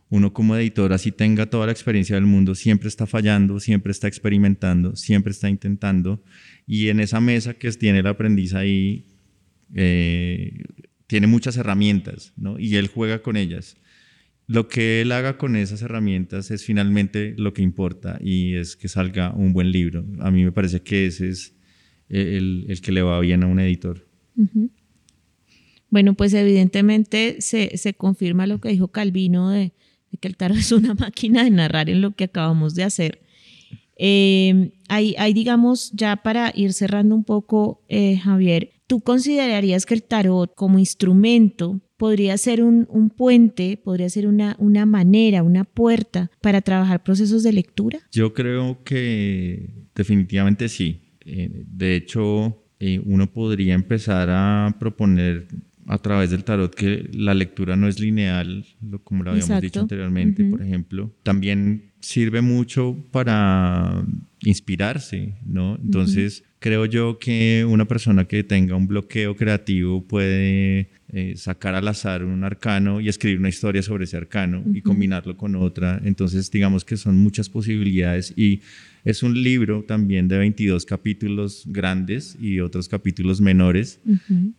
Uno 0.10 0.34
como 0.34 0.56
editor, 0.58 0.92
así 0.92 1.14
tenga 1.14 1.50
toda 1.50 1.66
la 1.66 1.72
experiencia 1.72 2.16
del 2.16 2.26
mundo, 2.26 2.54
siempre 2.54 2.90
está 2.90 3.08
fallando, 3.08 3.60
siempre 3.62 3.92
está 3.92 4.08
experimentando, 4.08 4.98
siempre 4.98 5.32
está 5.32 5.50
intentando. 5.50 6.22
Y 6.66 6.90
en 6.90 7.00
esa 7.00 7.22
mesa 7.22 7.54
que 7.54 7.72
tiene 7.72 8.00
el 8.00 8.08
aprendiz 8.08 8.54
ahí, 8.54 9.06
eh, 9.74 10.64
tiene 11.08 11.28
muchas 11.28 11.56
herramientas, 11.56 12.34
¿no? 12.36 12.60
Y 12.60 12.76
él 12.76 12.88
juega 12.88 13.22
con 13.22 13.38
ellas. 13.38 13.78
Lo 14.46 14.68
que 14.68 15.02
él 15.02 15.12
haga 15.14 15.38
con 15.38 15.56
esas 15.56 15.82
herramientas 15.82 16.52
es 16.52 16.66
finalmente 16.66 17.34
lo 17.38 17.54
que 17.54 17.62
importa 17.62 18.18
y 18.22 18.56
es 18.56 18.76
que 18.76 18.90
salga 18.90 19.34
un 19.34 19.54
buen 19.54 19.72
libro. 19.72 20.06
A 20.20 20.32
mí 20.32 20.44
me 20.44 20.52
parece 20.52 20.82
que 20.82 21.06
ese 21.06 21.30
es 21.30 21.56
el, 22.10 22.66
el 22.68 22.82
que 22.82 22.92
le 22.92 23.02
va 23.02 23.20
bien 23.22 23.44
a 23.44 23.48
un 23.48 23.60
editor. 23.60 24.07
Bueno, 25.90 26.14
pues 26.14 26.34
evidentemente 26.34 27.38
se, 27.40 27.78
se, 27.78 27.94
confirma 27.94 28.46
lo 28.46 28.60
que 28.60 28.70
dijo 28.70 28.90
Calvino 28.90 29.50
de, 29.50 29.74
que 30.20 30.28
el 30.28 30.38
tarot 30.38 30.58
es 30.58 30.72
una 30.72 30.94
máquina 30.94 31.44
de 31.44 31.52
narrar 31.52 31.90
en 31.90 32.02
lo 32.02 32.12
que 32.12 32.26
acabamos 32.26 32.76
de 32.76 32.84
hacer. 32.84 33.22
Eh, 34.00 34.72
hay, 34.90 35.34
digamos, 35.34 35.92
ya 35.94 36.18
para 36.18 36.52
ir 36.56 36.74
cerrando 36.74 37.16
un 37.16 37.24
poco, 37.24 37.84
eh, 37.90 38.18
Javier, 38.18 38.70
¿tú 38.86 39.02
considerarías 39.02 39.86
que 39.86 39.96
el 39.96 40.04
tarot 40.04 40.54
como 40.56 40.78
instrumento 40.78 41.82
podría 41.98 42.38
ser 42.38 42.64
un, 42.64 42.86
puente, 43.10 43.76
podría 43.84 44.08
ser 44.10 44.28
una, 44.28 44.56
una 44.60 44.86
manera, 44.86 45.42
una 45.42 45.64
puerta 45.64 46.30
para 46.42 46.62
trabajar 46.62 47.04
procesos 47.04 47.42
de 47.42 47.54
lectura? 47.54 48.00
Yo 48.12 48.34
creo 48.34 48.84
que 48.84 49.88
definitivamente 49.96 50.70
sí. 50.70 51.02
Eh, 51.26 51.64
de 51.66 51.96
hecho, 51.96 52.67
uno 53.06 53.28
podría 53.28 53.74
empezar 53.74 54.30
a 54.30 54.76
proponer 54.80 55.48
a 55.88 55.98
través 56.00 56.32
del 56.32 56.44
tarot 56.44 56.74
que 56.74 57.10
la 57.14 57.34
lectura 57.34 57.76
no 57.76 57.88
es 57.88 58.00
lineal, 58.00 58.66
como 59.04 59.24
lo 59.24 59.32
habíamos 59.32 59.62
dicho 59.62 59.80
anteriormente, 59.80 60.44
por 60.44 60.62
ejemplo. 60.62 61.12
También 61.24 61.92
sirve 62.02 62.42
mucho 62.42 62.98
para 63.12 64.06
inspirarse, 64.42 65.36
¿no? 65.46 65.78
Entonces, 65.82 66.44
creo 66.60 66.86
yo 66.86 67.20
que 67.20 67.66
una 67.68 67.86
persona 67.86 68.26
que 68.26 68.44
tenga 68.44 68.76
un 68.76 68.88
bloqueo 68.88 69.36
creativo 69.36 70.04
puede 70.04 70.90
eh, 71.14 71.34
sacar 71.38 71.76
al 71.76 71.88
azar 71.88 72.24
un 72.24 72.44
arcano 72.44 73.00
y 73.00 73.10
escribir 73.10 73.40
una 73.40 73.50
historia 73.50 73.82
sobre 73.82 74.06
ese 74.06 74.18
arcano 74.18 74.64
y 74.74 74.82
combinarlo 74.82 75.38
con 75.38 75.56
otra. 75.56 76.02
Entonces, 76.04 76.50
digamos 76.52 76.84
que 76.84 76.98
son 76.98 77.18
muchas 77.18 77.50
posibilidades 77.50 78.34
y 78.36 78.62
es 79.06 79.24
un 79.24 79.42
libro 79.42 79.84
también 79.88 80.28
de 80.28 80.38
22 80.38 80.86
capítulos 80.86 81.64
grandes 81.68 82.38
y 82.42 82.60
otros 82.60 82.90
capítulos 82.90 83.40
menores 83.40 84.02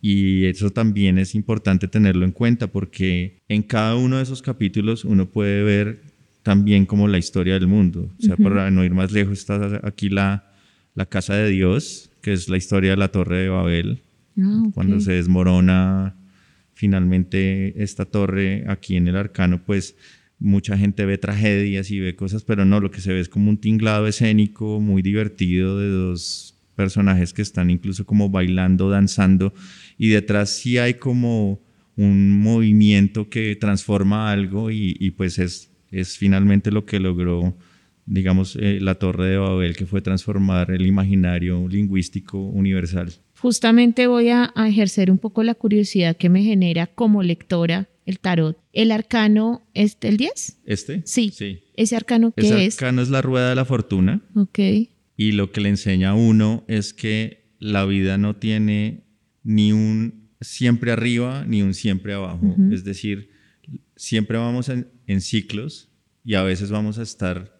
y 0.01 0.45
eso 0.45 0.71
también 0.71 1.19
es 1.19 1.35
importante 1.35 1.87
tenerlo 1.87 2.25
en 2.25 2.31
cuenta 2.31 2.65
porque 2.65 3.37
en 3.47 3.61
cada 3.61 3.95
uno 3.95 4.17
de 4.17 4.23
esos 4.23 4.41
capítulos 4.41 5.05
uno 5.05 5.29
puede 5.29 5.61
ver 5.61 6.01
también 6.41 6.87
como 6.87 7.07
la 7.07 7.19
historia 7.19 7.53
del 7.53 7.67
mundo. 7.67 8.09
O 8.17 8.21
sea, 8.23 8.37
para 8.37 8.71
no 8.71 8.83
ir 8.83 8.91
más 8.91 9.11
lejos, 9.11 9.37
está 9.37 9.81
aquí 9.83 10.09
la, 10.09 10.48
la 10.99 11.05
casa 11.05 11.33
de 11.33 11.49
Dios, 11.49 12.11
que 12.21 12.33
es 12.33 12.49
la 12.49 12.57
historia 12.57 12.91
de 12.91 12.97
la 12.97 13.07
torre 13.07 13.37
de 13.37 13.47
Babel, 13.47 14.01
ah, 14.37 14.65
cuando 14.73 14.99
se 14.99 15.13
desmorona 15.13 16.17
finalmente 16.73 17.81
esta 17.81 18.03
torre 18.03 18.65
aquí 18.67 18.97
en 18.97 19.07
el 19.07 19.15
arcano, 19.15 19.63
pues 19.65 19.95
mucha 20.39 20.77
gente 20.77 21.05
ve 21.05 21.17
tragedias 21.17 21.89
y 21.89 22.01
ve 22.01 22.17
cosas, 22.17 22.43
pero 22.43 22.65
no, 22.65 22.81
lo 22.81 22.91
que 22.91 22.99
se 22.99 23.13
ve 23.13 23.21
es 23.21 23.29
como 23.29 23.49
un 23.49 23.57
tinglado 23.57 24.07
escénico 24.07 24.81
muy 24.81 25.01
divertido 25.01 25.79
de 25.79 25.87
dos 25.87 26.53
personajes 26.75 27.31
que 27.31 27.43
están 27.43 27.69
incluso 27.69 28.05
como 28.05 28.29
bailando, 28.29 28.89
danzando, 28.89 29.53
y 29.97 30.09
detrás 30.09 30.49
sí 30.49 30.79
hay 30.79 30.95
como 30.95 31.61
un 31.95 32.41
movimiento 32.41 33.29
que 33.29 33.55
transforma 33.55 34.33
algo 34.33 34.69
y, 34.69 34.97
y 34.99 35.11
pues 35.11 35.39
es, 35.39 35.71
es 35.91 36.17
finalmente 36.17 36.71
lo 36.71 36.85
que 36.85 36.99
logró, 36.99 37.55
digamos, 38.09 38.57
eh, 38.59 38.79
la 38.81 38.95
Torre 38.95 39.27
de 39.27 39.37
Babel, 39.37 39.75
que 39.75 39.85
fue 39.85 40.01
transformar 40.01 40.71
el 40.71 40.85
imaginario 40.85 41.67
lingüístico 41.67 42.39
universal. 42.39 43.13
Justamente 43.37 44.07
voy 44.07 44.29
a, 44.29 44.51
a 44.55 44.67
ejercer 44.67 45.11
un 45.11 45.17
poco 45.17 45.43
la 45.43 45.55
curiosidad 45.55 46.17
que 46.17 46.27
me 46.27 46.43
genera 46.43 46.87
como 46.87 47.23
lectora 47.23 47.87
el 48.05 48.19
tarot. 48.19 48.57
¿El 48.73 48.91
arcano 48.91 49.61
es 49.75 49.97
el 50.01 50.17
10? 50.17 50.61
¿Este? 50.65 51.03
Sí. 51.05 51.31
sí. 51.33 51.59
¿Ese 51.75 51.95
arcano 51.95 52.33
qué 52.35 52.47
Ese 52.47 52.65
es? 52.65 52.75
arcano 52.75 53.01
es 53.03 53.09
la 53.09 53.21
rueda 53.21 53.49
de 53.49 53.55
la 53.55 53.65
fortuna. 53.65 54.21
Ok. 54.35 54.59
Y 55.15 55.31
lo 55.33 55.51
que 55.51 55.61
le 55.61 55.69
enseña 55.69 56.09
a 56.09 56.15
uno 56.15 56.63
es 56.67 56.93
que 56.93 57.53
la 57.59 57.85
vida 57.85 58.17
no 58.17 58.35
tiene 58.35 59.03
ni 59.43 59.71
un 59.71 60.29
siempre 60.41 60.91
arriba 60.91 61.45
ni 61.47 61.61
un 61.61 61.73
siempre 61.73 62.13
abajo. 62.13 62.55
Es 62.71 62.83
decir, 62.83 63.29
siempre 63.95 64.37
vamos 64.37 64.69
en, 64.69 65.21
ciclos 65.21 65.89
y 66.23 66.33
a 66.35 66.43
veces 66.43 66.71
vamos 66.71 66.97
a 66.97 67.03
estar 67.03 67.58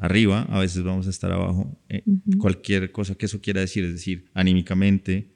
arriba, 0.00 0.46
a 0.50 0.58
veces 0.58 0.82
vamos 0.82 1.06
a 1.06 1.10
estar 1.10 1.30
abajo. 1.30 1.78
Eh, 1.88 2.02
cualquier 2.38 2.90
cosa 2.90 3.14
que 3.14 3.26
eso 3.26 3.40
quiera 3.40 3.60
decir, 3.60 3.84
es 3.84 3.92
decir, 3.92 4.30
anímicamente, 4.34 5.28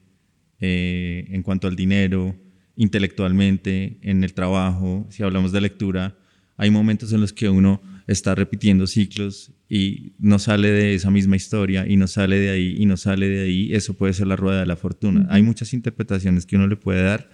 eh, 0.58 1.26
en 1.28 1.42
cuanto 1.42 1.68
al 1.68 1.76
dinero, 1.76 2.34
intelectualmente, 2.76 3.98
en 4.02 4.24
el 4.24 4.32
trabajo, 4.32 5.06
si 5.10 5.22
hablamos 5.22 5.52
de 5.52 5.60
lectura, 5.60 6.16
hay 6.56 6.70
momentos 6.70 7.12
en 7.12 7.20
los 7.20 7.32
que 7.32 7.48
uno 7.48 7.82
está 8.06 8.34
repitiendo 8.34 8.86
ciclos 8.86 9.52
y 9.68 10.12
no 10.18 10.38
sale 10.38 10.70
de 10.70 10.94
esa 10.94 11.10
misma 11.10 11.36
historia 11.36 11.86
y 11.86 11.96
no 11.96 12.06
sale 12.06 12.38
de 12.38 12.50
ahí 12.50 12.76
y 12.78 12.86
no 12.86 12.96
sale 12.96 13.28
de 13.28 13.44
ahí, 13.44 13.74
eso 13.74 13.94
puede 13.94 14.12
ser 14.12 14.28
la 14.28 14.36
rueda 14.36 14.60
de 14.60 14.66
la 14.66 14.76
fortuna. 14.76 15.26
Hay 15.30 15.42
muchas 15.42 15.72
interpretaciones 15.74 16.46
que 16.46 16.56
uno 16.56 16.66
le 16.66 16.76
puede 16.76 17.02
dar. 17.02 17.30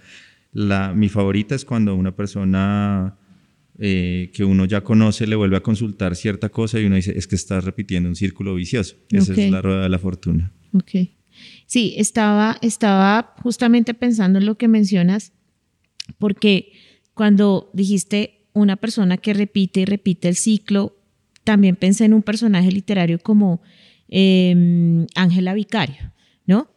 La, 0.53 0.93
mi 0.93 1.07
favorita 1.07 1.55
es 1.55 1.65
cuando 1.65 1.95
una 1.95 2.15
persona 2.15 3.17
eh, 3.79 4.31
que 4.33 4.43
uno 4.43 4.65
ya 4.65 4.81
conoce 4.81 5.25
le 5.27 5.35
vuelve 5.35 5.57
a 5.57 5.61
consultar 5.61 6.15
cierta 6.15 6.49
cosa 6.49 6.79
y 6.79 6.85
uno 6.85 6.95
dice, 6.95 7.17
es 7.17 7.27
que 7.27 7.35
estás 7.35 7.63
repitiendo 7.63 8.09
un 8.09 8.15
círculo 8.15 8.55
vicioso. 8.55 8.95
Esa 9.09 9.33
es 9.33 9.51
la 9.51 9.61
rueda 9.61 9.83
de 9.83 9.89
la 9.89 9.99
fortuna. 9.99 10.51
Ok. 10.73 11.09
Sí, 11.65 11.95
estaba, 11.97 12.57
estaba 12.61 13.33
justamente 13.41 13.93
pensando 13.93 14.39
en 14.39 14.45
lo 14.45 14.55
que 14.55 14.67
mencionas, 14.67 15.33
porque 16.19 16.73
cuando 17.13 17.69
dijiste 17.73 18.45
una 18.53 18.75
persona 18.75 19.17
que 19.17 19.33
repite 19.33 19.81
y 19.81 19.85
repite 19.85 20.27
el 20.27 20.35
ciclo, 20.35 20.97
también 21.43 21.75
pensé 21.75 22.05
en 22.05 22.13
un 22.13 22.21
personaje 22.21 22.71
literario 22.71 23.19
como 23.19 23.61
em, 24.07 25.07
Ángela 25.15 25.53
Vicario. 25.53 26.11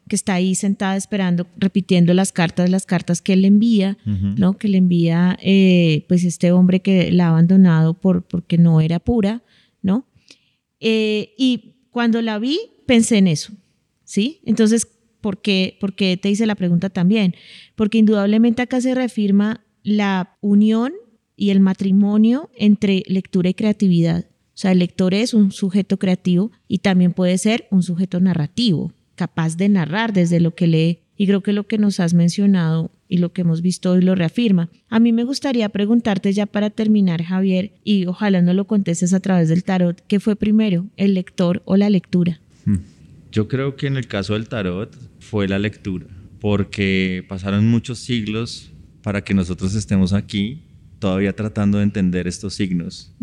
Que 0.09 0.17
está 0.17 0.35
ahí 0.35 0.55
sentada 0.55 0.97
esperando, 0.97 1.47
repitiendo 1.57 2.13
las 2.15 2.33
cartas, 2.33 2.69
las 2.71 2.87
cartas 2.87 3.23
que 3.23 3.33
él 3.33 3.43
le 3.43 3.49
envía, 3.49 3.97
¿no? 4.05 4.59
Que 4.59 4.69
le 4.69 4.79
envía, 4.79 5.39
eh, 5.43 6.05
pues, 6.09 6.25
este 6.25 6.53
hombre 6.53 6.81
que 6.81 7.11
la 7.11 7.27
ha 7.27 7.29
abandonado 7.31 7.95
por, 7.95 8.23
porque 8.23 8.59
no 8.59 8.81
era 8.81 8.99
pura, 9.01 9.43
¿no? 9.83 10.07
Eh, 10.81 11.35
y 11.39 11.77
cuando 11.91 12.21
la 12.21 12.39
vi, 12.39 12.59
pensé 12.87 13.19
en 13.19 13.29
eso, 13.29 13.53
¿sí? 14.05 14.41
Entonces, 14.45 14.87
¿por 15.25 15.41
qué, 15.41 16.19
te 16.21 16.31
hice 16.31 16.45
la 16.45 16.55
pregunta 16.55 16.91
también? 16.91 17.35
Porque 17.77 17.99
indudablemente 17.99 18.61
acá 18.61 18.81
se 18.81 18.95
reafirma 18.95 19.65
la 19.83 20.37
unión 20.43 20.93
y 21.37 21.51
el 21.51 21.61
matrimonio 21.61 22.51
entre 22.57 23.03
lectura 23.07 23.49
y 23.49 23.55
creatividad. 23.55 24.27
O 24.27 24.57
sea, 24.57 24.73
el 24.73 24.81
lector 24.81 25.15
es 25.15 25.33
un 25.33 25.51
sujeto 25.51 25.99
creativo 25.99 26.53
y 26.69 26.79
también 26.79 27.13
puede 27.13 27.39
ser 27.39 27.67
un 27.71 27.83
sujeto 27.83 28.21
narrativo, 28.21 28.93
capaz 29.15 29.57
de 29.57 29.69
narrar 29.69 30.13
desde 30.13 30.41
lo 30.41 30.55
que 30.55 30.67
lee. 30.67 30.99
Y 31.17 31.27
creo 31.27 31.43
que 31.43 31.53
lo 31.53 31.67
que 31.67 31.79
nos 31.79 32.01
has 32.01 32.13
mencionado 32.13 32.91
y 33.09 33.19
lo 33.19 33.33
que 33.33 33.43
hemos 33.43 33.63
visto 33.63 33.93
hoy 33.93 34.03
lo 34.03 34.17
reafirma. 34.17 34.69
A 34.89 34.99
mí 34.99 35.13
me 35.13 35.23
gustaría 35.23 35.69
preguntarte 35.69 36.33
ya 36.33 36.47
para 36.47 36.71
terminar, 36.71 37.23
Javier, 37.23 37.73
y 37.85 38.07
ojalá 38.07 38.43
no 38.43 38.53
lo 38.53 38.67
contestes 38.67 39.13
a 39.13 39.21
través 39.21 39.49
del 39.49 39.63
tarot, 39.63 40.03
¿qué 40.09 40.19
fue 40.19 40.35
primero, 40.35 40.87
el 40.97 41.15
lector 41.15 41.63
o 41.67 41.77
la 41.77 41.89
lectura? 41.89 42.41
Hmm. 42.65 42.79
Yo 43.31 43.47
creo 43.47 43.77
que 43.77 43.87
en 43.87 43.97
el 43.97 44.09
caso 44.09 44.35
del 44.35 44.49
tarot 44.49 44.97
fue 45.21 45.47
la 45.47 45.61
lectura, 45.61 46.07
porque 46.41 47.25
pasaron 47.29 47.69
muchos 47.69 48.01
siglos 48.01 48.73
para 49.03 49.23
que 49.23 49.35
nosotros 49.35 49.75
estemos 49.75 50.13
aquí 50.13 50.63
todavía 50.99 51.37
tratando 51.37 51.79
de 51.79 51.85
entender 51.85 52.27
estos 52.27 52.55
signos. 52.55 53.15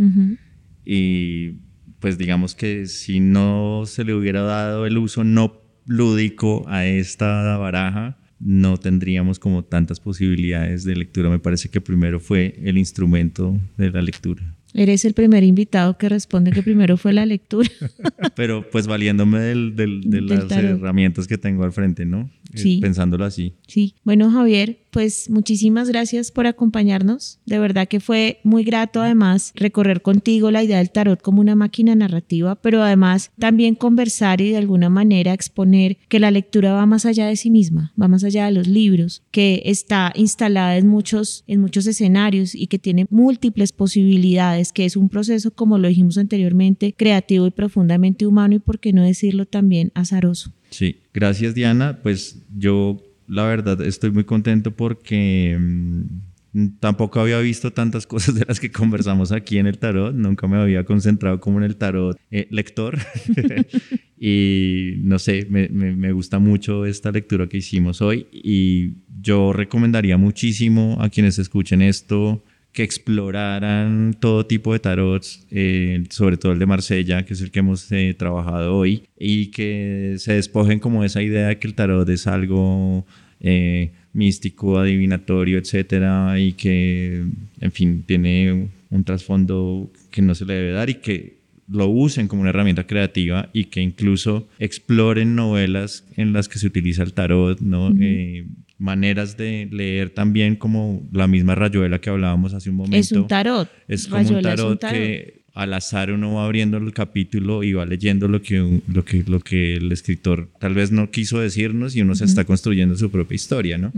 Y 0.86 1.54
pues 2.00 2.18
digamos 2.18 2.56
que 2.56 2.88
si 2.88 3.20
no 3.20 3.84
se 3.86 4.04
le 4.04 4.14
hubiera 4.14 4.42
dado 4.42 4.86
el 4.86 4.98
uso 4.98 5.24
no 5.24 5.61
lúdico 5.92 6.64
a 6.68 6.86
esta 6.86 7.58
baraja, 7.58 8.18
no 8.40 8.78
tendríamos 8.78 9.40
como 9.40 9.64
tantas 9.64 10.00
posibilidades 10.00 10.84
de 10.84 10.96
lectura. 10.96 11.30
Me 11.30 11.40
parece 11.40 11.70
que 11.70 11.82
primero 11.82 12.20
fue 12.20 12.56
el 12.64 12.78
instrumento 12.78 13.60
de 13.78 13.92
la 13.92 14.02
lectura. 14.02 14.42
Eres 14.74 15.04
el 15.04 15.14
primer 15.14 15.44
invitado 15.44 15.98
que 15.98 16.08
responde 16.08 16.52
que 16.52 16.64
primero 16.64 16.96
fue 16.96 17.12
la 17.12 17.26
lectura. 17.26 17.70
Pero 18.36 18.70
pues 18.70 18.88
valiéndome 18.88 19.40
de 19.40 20.22
las 20.22 20.50
herramientas 20.52 21.28
que 21.28 21.38
tengo 21.38 21.66
al 21.66 21.74
frente, 21.74 22.06
¿no? 22.06 22.30
Eh, 22.54 22.58
sí. 22.58 22.80
Pensándolo 22.82 23.26
así. 23.26 23.56
Sí. 23.68 23.96
Bueno, 24.04 24.30
Javier, 24.32 24.80
pues 24.92 25.30
muchísimas 25.30 25.90
gracias 25.90 26.32
por 26.32 26.48
acompañarnos. 26.48 27.40
De 27.46 27.60
verdad 27.60 27.88
que 27.88 28.00
fue 28.00 28.40
muy 28.44 28.64
grato 28.64 29.02
además 29.02 29.54
recorrer 29.56 30.02
contigo 30.02 30.52
la 30.52 30.64
idea 30.64 30.78
del 30.78 30.92
tarot 30.92 31.22
como 31.22 31.42
una 31.42 31.56
máquina 31.56 31.96
narrativa, 31.96 32.56
pero 32.56 32.84
además 32.84 33.32
también 33.40 33.76
conversar 33.76 34.42
y 34.42 34.50
de 34.50 34.58
alguna 34.58 34.90
manera 34.90 35.34
exponer 35.34 35.98
que 36.10 36.20
la 36.20 36.32
lectura 36.32 36.74
va 36.74 36.86
más 36.86 37.06
allá 37.06 37.28
de 37.28 37.36
sí 37.36 37.50
misma, 37.50 37.94
va 38.00 38.08
más 38.08 38.24
allá 38.24 38.46
de 38.46 38.52
los 38.52 38.68
libros, 38.68 39.24
que 39.32 39.62
está 39.66 40.12
instalada 40.16 40.78
en 40.78 40.88
muchos, 40.88 41.44
en 41.48 41.62
muchos 41.62 41.88
escenarios 41.88 42.54
y 42.54 42.68
que 42.68 42.80
tiene 42.80 43.06
múltiples 43.10 43.72
posibilidades, 43.72 44.74
que 44.74 44.86
es 44.86 44.98
un 44.98 45.10
proceso, 45.10 45.52
como 45.52 45.78
lo 45.78 45.88
dijimos 45.88 46.18
anteriormente, 46.18 46.94
creativo 46.94 47.48
y 47.48 47.52
profundamente 47.52 48.26
humano 48.28 48.56
y, 48.56 48.60
por 48.60 48.80
qué 48.80 48.94
no 48.94 49.04
decirlo, 49.04 49.46
también 49.46 49.92
azaroso. 49.96 50.52
Sí, 50.70 50.98
gracias 51.14 51.54
Diana. 51.54 52.00
Pues 52.02 52.44
yo 52.58 53.02
la 53.28 53.44
verdad 53.46 53.82
estoy 53.82 54.12
muy 54.12 54.24
contento 54.24 54.72
porque 54.72 55.58
mm, 55.60 56.80
tampoco 56.80 57.20
había 57.20 57.40
visto 57.40 57.72
tantas 57.72 58.06
cosas 58.08 58.36
de 58.36 58.46
las 58.46 58.60
que 58.60 58.72
conversamos 58.72 59.32
aquí 59.32 59.58
en 59.58 59.68
el 59.68 59.78
tarot. 59.78 60.14
Nunca 60.14 60.48
me 60.48 60.58
había 60.58 60.84
concentrado 60.84 61.40
como 61.40 61.60
en 61.60 61.64
el 61.64 61.78
tarot 61.78 62.18
eh, 62.30 62.48
lector. 62.52 62.98
y 64.20 64.96
no 64.98 65.18
sé, 65.18 65.48
me, 65.50 65.70
me, 65.70 66.12
gusta 66.12 66.40
mucho 66.40 66.86
esta 66.86 67.12
lectura 67.12 67.48
que 67.48 67.58
hicimos 67.58 68.02
hoy 68.02 68.28
y 68.32 68.98
yo 69.22 69.54
recomendaría 69.54 70.18
muchísimo 70.18 70.98
a 71.02 71.10
quienes 71.10 71.40
escuchen 71.40 71.82
esto 71.82 72.44
que 72.74 72.84
exploraran 72.84 74.16
todo 74.20 74.46
tipo 74.46 74.74
de 74.74 74.80
tarots, 74.80 75.46
eh, 75.52 76.04
sobre 76.10 76.38
todo 76.38 76.54
el 76.54 76.60
de 76.60 76.66
Marsella, 76.66 77.26
que 77.26 77.34
es 77.34 77.42
el 77.42 77.52
que 77.52 77.60
hemos 77.60 77.92
eh, 77.92 78.16
trabajado 78.18 78.78
hoy, 78.78 79.04
y 79.20 79.48
que 79.48 80.16
se 80.18 80.34
despojen 80.34 80.80
como 80.80 81.04
esa 81.04 81.22
idea 81.22 81.50
de 81.50 81.60
que 81.60 81.68
el 81.68 81.74
tarot 81.74 82.08
es 82.10 82.28
algo 82.28 83.06
eh, 83.42 83.92
místico, 84.14 84.80
adivinatorio, 84.80 85.58
etcétera, 85.58 86.40
y 86.40 86.54
que, 86.54 87.26
en 87.60 87.72
fin, 87.72 88.04
tiene 88.06 88.70
un 88.90 89.04
trasfondo 89.04 89.92
que 90.10 90.22
no 90.22 90.36
se 90.36 90.46
le 90.46 90.54
debe 90.54 90.72
dar 90.72 90.90
y 90.90 90.96
que 90.96 91.42
lo 91.72 91.88
usen 91.88 92.28
como 92.28 92.42
una 92.42 92.50
herramienta 92.50 92.86
creativa 92.86 93.50
y 93.54 93.66
que 93.66 93.82
incluso 93.82 94.48
exploren 94.60 95.36
novelas 95.36 96.06
en 96.18 96.34
las 96.34 96.50
que 96.50 96.60
se 96.60 96.68
utiliza 96.68 97.04
el 97.04 97.14
tarot, 97.14 97.62
¿no? 97.62 97.94
Eh, 98.00 98.46
maneras 98.82 99.38
de 99.38 99.70
leer 99.72 100.10
también 100.10 100.56
como 100.56 101.08
la 101.14 101.28
misma 101.28 101.54
rayuela 101.54 102.02
que 102.02 102.10
hablábamos 102.10 102.54
hace 102.54 102.72
un 102.72 102.78
momento. 102.78 102.98
Es 102.98 103.12
un 103.12 103.28
tarot. 103.28 103.70
Es 103.88 104.08
como 104.08 104.28
un 104.28 104.42
tarot, 104.42 104.80
que 104.80 105.44
al 105.54 105.74
azar 105.74 106.12
uno 106.12 106.34
va 106.34 106.46
abriendo 106.46 106.78
el 106.78 106.92
capítulo 106.92 107.64
y 107.64 107.74
va 107.74 107.86
leyendo 107.86 108.28
lo 108.28 108.42
que, 108.42 108.82
lo 108.88 109.06
que, 109.06 109.24
lo 109.24 109.40
que 109.40 109.76
el 109.76 109.92
escritor 109.92 110.50
tal 110.60 110.74
vez 110.74 110.92
no 110.92 111.12
quiso 111.12 111.40
decirnos 111.40 111.96
y 111.96 112.02
uno 112.02 112.16
se 112.16 112.26
está 112.26 112.44
construyendo 112.44 112.98
su 112.98 113.12
propia 113.12 113.36
historia, 113.36 113.78
¿no? 113.78 113.92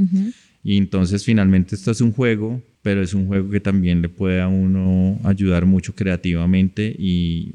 Y 0.63 0.78
entonces 0.78 1.24
finalmente 1.24 1.76
esto 1.76 1.91
es 1.91 2.02
un 2.02 2.12
juego, 2.12 2.62
pero 2.82 3.02
es 3.02 3.13
un 3.13 3.28
juego 3.28 3.50
que 3.50 3.62
también 3.62 4.02
le 4.02 4.10
puede 4.10 4.41
a 4.41 4.50
uno 4.50 5.17
ayudar 5.24 5.65
mucho 5.65 5.96
creativamente 5.96 6.93
y 6.98 7.54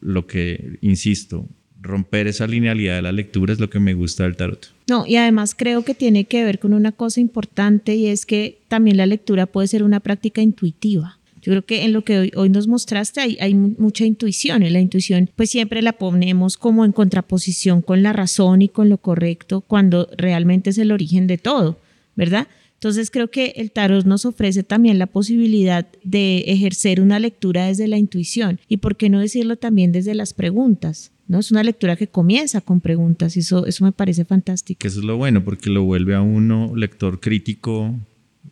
lo 0.00 0.26
que, 0.26 0.78
insisto, 0.82 1.48
romper 1.86 2.26
esa 2.26 2.46
linealidad 2.46 2.96
de 2.96 3.02
la 3.02 3.12
lectura 3.12 3.52
es 3.52 3.60
lo 3.60 3.70
que 3.70 3.80
me 3.80 3.94
gusta 3.94 4.24
del 4.24 4.36
tarot. 4.36 4.72
No, 4.88 5.06
y 5.06 5.16
además 5.16 5.54
creo 5.54 5.84
que 5.84 5.94
tiene 5.94 6.24
que 6.24 6.44
ver 6.44 6.58
con 6.58 6.72
una 6.72 6.92
cosa 6.92 7.20
importante 7.20 7.94
y 7.94 8.06
es 8.06 8.26
que 8.26 8.58
también 8.68 8.96
la 8.96 9.06
lectura 9.06 9.46
puede 9.46 9.68
ser 9.68 9.82
una 9.82 10.00
práctica 10.00 10.42
intuitiva. 10.42 11.18
Yo 11.42 11.52
creo 11.52 11.64
que 11.64 11.84
en 11.84 11.92
lo 11.92 12.02
que 12.02 12.32
hoy, 12.34 12.48
nos 12.48 12.66
mostraste 12.66 13.20
hay, 13.20 13.38
hay, 13.40 13.54
mucha 13.54 14.04
intuición 14.04 14.64
y 14.64 14.70
la 14.70 14.80
intuición 14.80 15.30
pues 15.36 15.48
siempre 15.48 15.80
la 15.80 15.92
ponemos 15.92 16.56
como 16.56 16.84
en 16.84 16.90
contraposición 16.90 17.82
con 17.82 18.02
la 18.02 18.12
razón 18.12 18.62
y 18.62 18.68
con 18.68 18.88
lo 18.88 18.98
correcto 18.98 19.60
cuando 19.60 20.08
realmente 20.16 20.70
es 20.70 20.78
el 20.78 20.90
origen 20.90 21.28
de 21.28 21.38
todo, 21.38 21.78
¿verdad? 22.16 22.48
Entonces 22.74 23.10
creo 23.10 23.30
que 23.30 23.54
el 23.56 23.70
tarot 23.70 24.04
nos 24.04 24.26
ofrece 24.26 24.62
también 24.62 24.98
la 24.98 25.06
posibilidad 25.06 25.86
de 26.02 26.38
ejercer 26.46 27.00
una 27.00 27.18
lectura 27.18 27.66
desde 27.66 27.88
la 27.88 27.96
intuición 27.96 28.60
y 28.68 28.78
por 28.78 28.96
qué 28.96 29.08
no 29.08 29.20
decirlo 29.20 29.56
también 29.56 29.92
desde 29.92 30.14
las 30.14 30.34
preguntas. 30.34 31.12
¿No? 31.28 31.38
Es 31.38 31.50
una 31.50 31.62
lectura 31.62 31.96
que 31.96 32.08
comienza 32.08 32.60
con 32.60 32.80
preguntas 32.80 33.36
y 33.36 33.40
eso, 33.40 33.66
eso 33.66 33.84
me 33.84 33.92
parece 33.92 34.24
fantástico. 34.24 34.78
Que 34.78 34.88
eso 34.88 35.00
es 35.00 35.04
lo 35.04 35.16
bueno 35.16 35.44
porque 35.44 35.70
lo 35.70 35.84
vuelve 35.84 36.14
a 36.14 36.22
uno 36.22 36.72
lector 36.74 37.20
crítico 37.20 37.94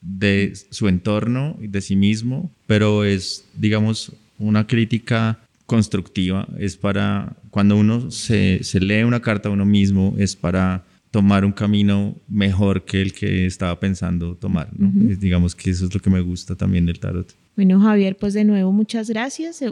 de 0.01 0.53
su 0.71 0.89
entorno 0.89 1.57
y 1.61 1.69
de 1.69 1.81
sí 1.81 1.97
mismo, 1.97 2.51
pero 2.67 3.05
es, 3.05 3.45
digamos, 3.57 4.13
una 4.39 4.67
crítica 4.67 5.39
constructiva, 5.67 6.47
es 6.59 6.77
para, 6.77 7.37
cuando 7.51 7.77
uno 7.77 8.11
se, 8.11 8.63
se 8.63 8.81
lee 8.81 9.03
una 9.03 9.21
carta 9.21 9.49
a 9.49 9.53
uno 9.53 9.65
mismo, 9.65 10.15
es 10.19 10.37
para 10.37 10.85
tomar 11.11 11.45
un 11.45 11.53
camino 11.53 12.17
mejor 12.29 12.85
que 12.85 13.01
el 13.01 13.13
que 13.13 13.47
estaba 13.47 13.79
pensando 13.79 14.35
tomar. 14.35 14.69
Digamos 14.77 15.55
que 15.55 15.71
eso 15.71 15.87
es 15.87 15.95
lo 15.95 16.01
que 16.01 16.11
me 16.11 16.21
gusta 16.21 16.57
también 16.57 16.87
del 16.87 16.99
tarot. 16.99 17.33
Bueno, 17.55 17.81
Javier, 17.81 18.17
pues 18.17 18.35
de 18.35 18.45
nuevo 18.45 18.73
muchas 18.73 19.09
gracias. 19.09 19.63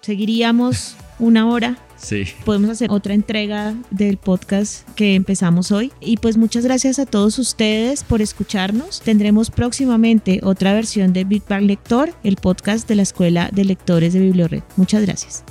Seguiríamos 0.00 0.96
una 1.18 1.48
hora. 1.48 1.76
Sí. 1.96 2.24
Podemos 2.44 2.70
hacer 2.70 2.90
otra 2.90 3.14
entrega 3.14 3.74
del 3.90 4.18
podcast 4.18 4.88
que 4.90 5.14
empezamos 5.14 5.72
hoy. 5.72 5.92
Y 6.00 6.18
pues 6.18 6.36
muchas 6.36 6.64
gracias 6.64 6.98
a 6.98 7.06
todos 7.06 7.38
ustedes 7.38 8.04
por 8.04 8.22
escucharnos. 8.22 9.00
Tendremos 9.00 9.50
próximamente 9.50 10.40
otra 10.44 10.72
versión 10.72 11.12
de 11.12 11.24
Big 11.24 11.42
Bang 11.48 11.64
Lector, 11.64 12.14
el 12.22 12.36
podcast 12.36 12.88
de 12.88 12.94
la 12.94 13.02
Escuela 13.02 13.50
de 13.52 13.64
Lectores 13.64 14.12
de 14.12 14.20
Bibliored. 14.20 14.62
Muchas 14.76 15.02
gracias. 15.02 15.44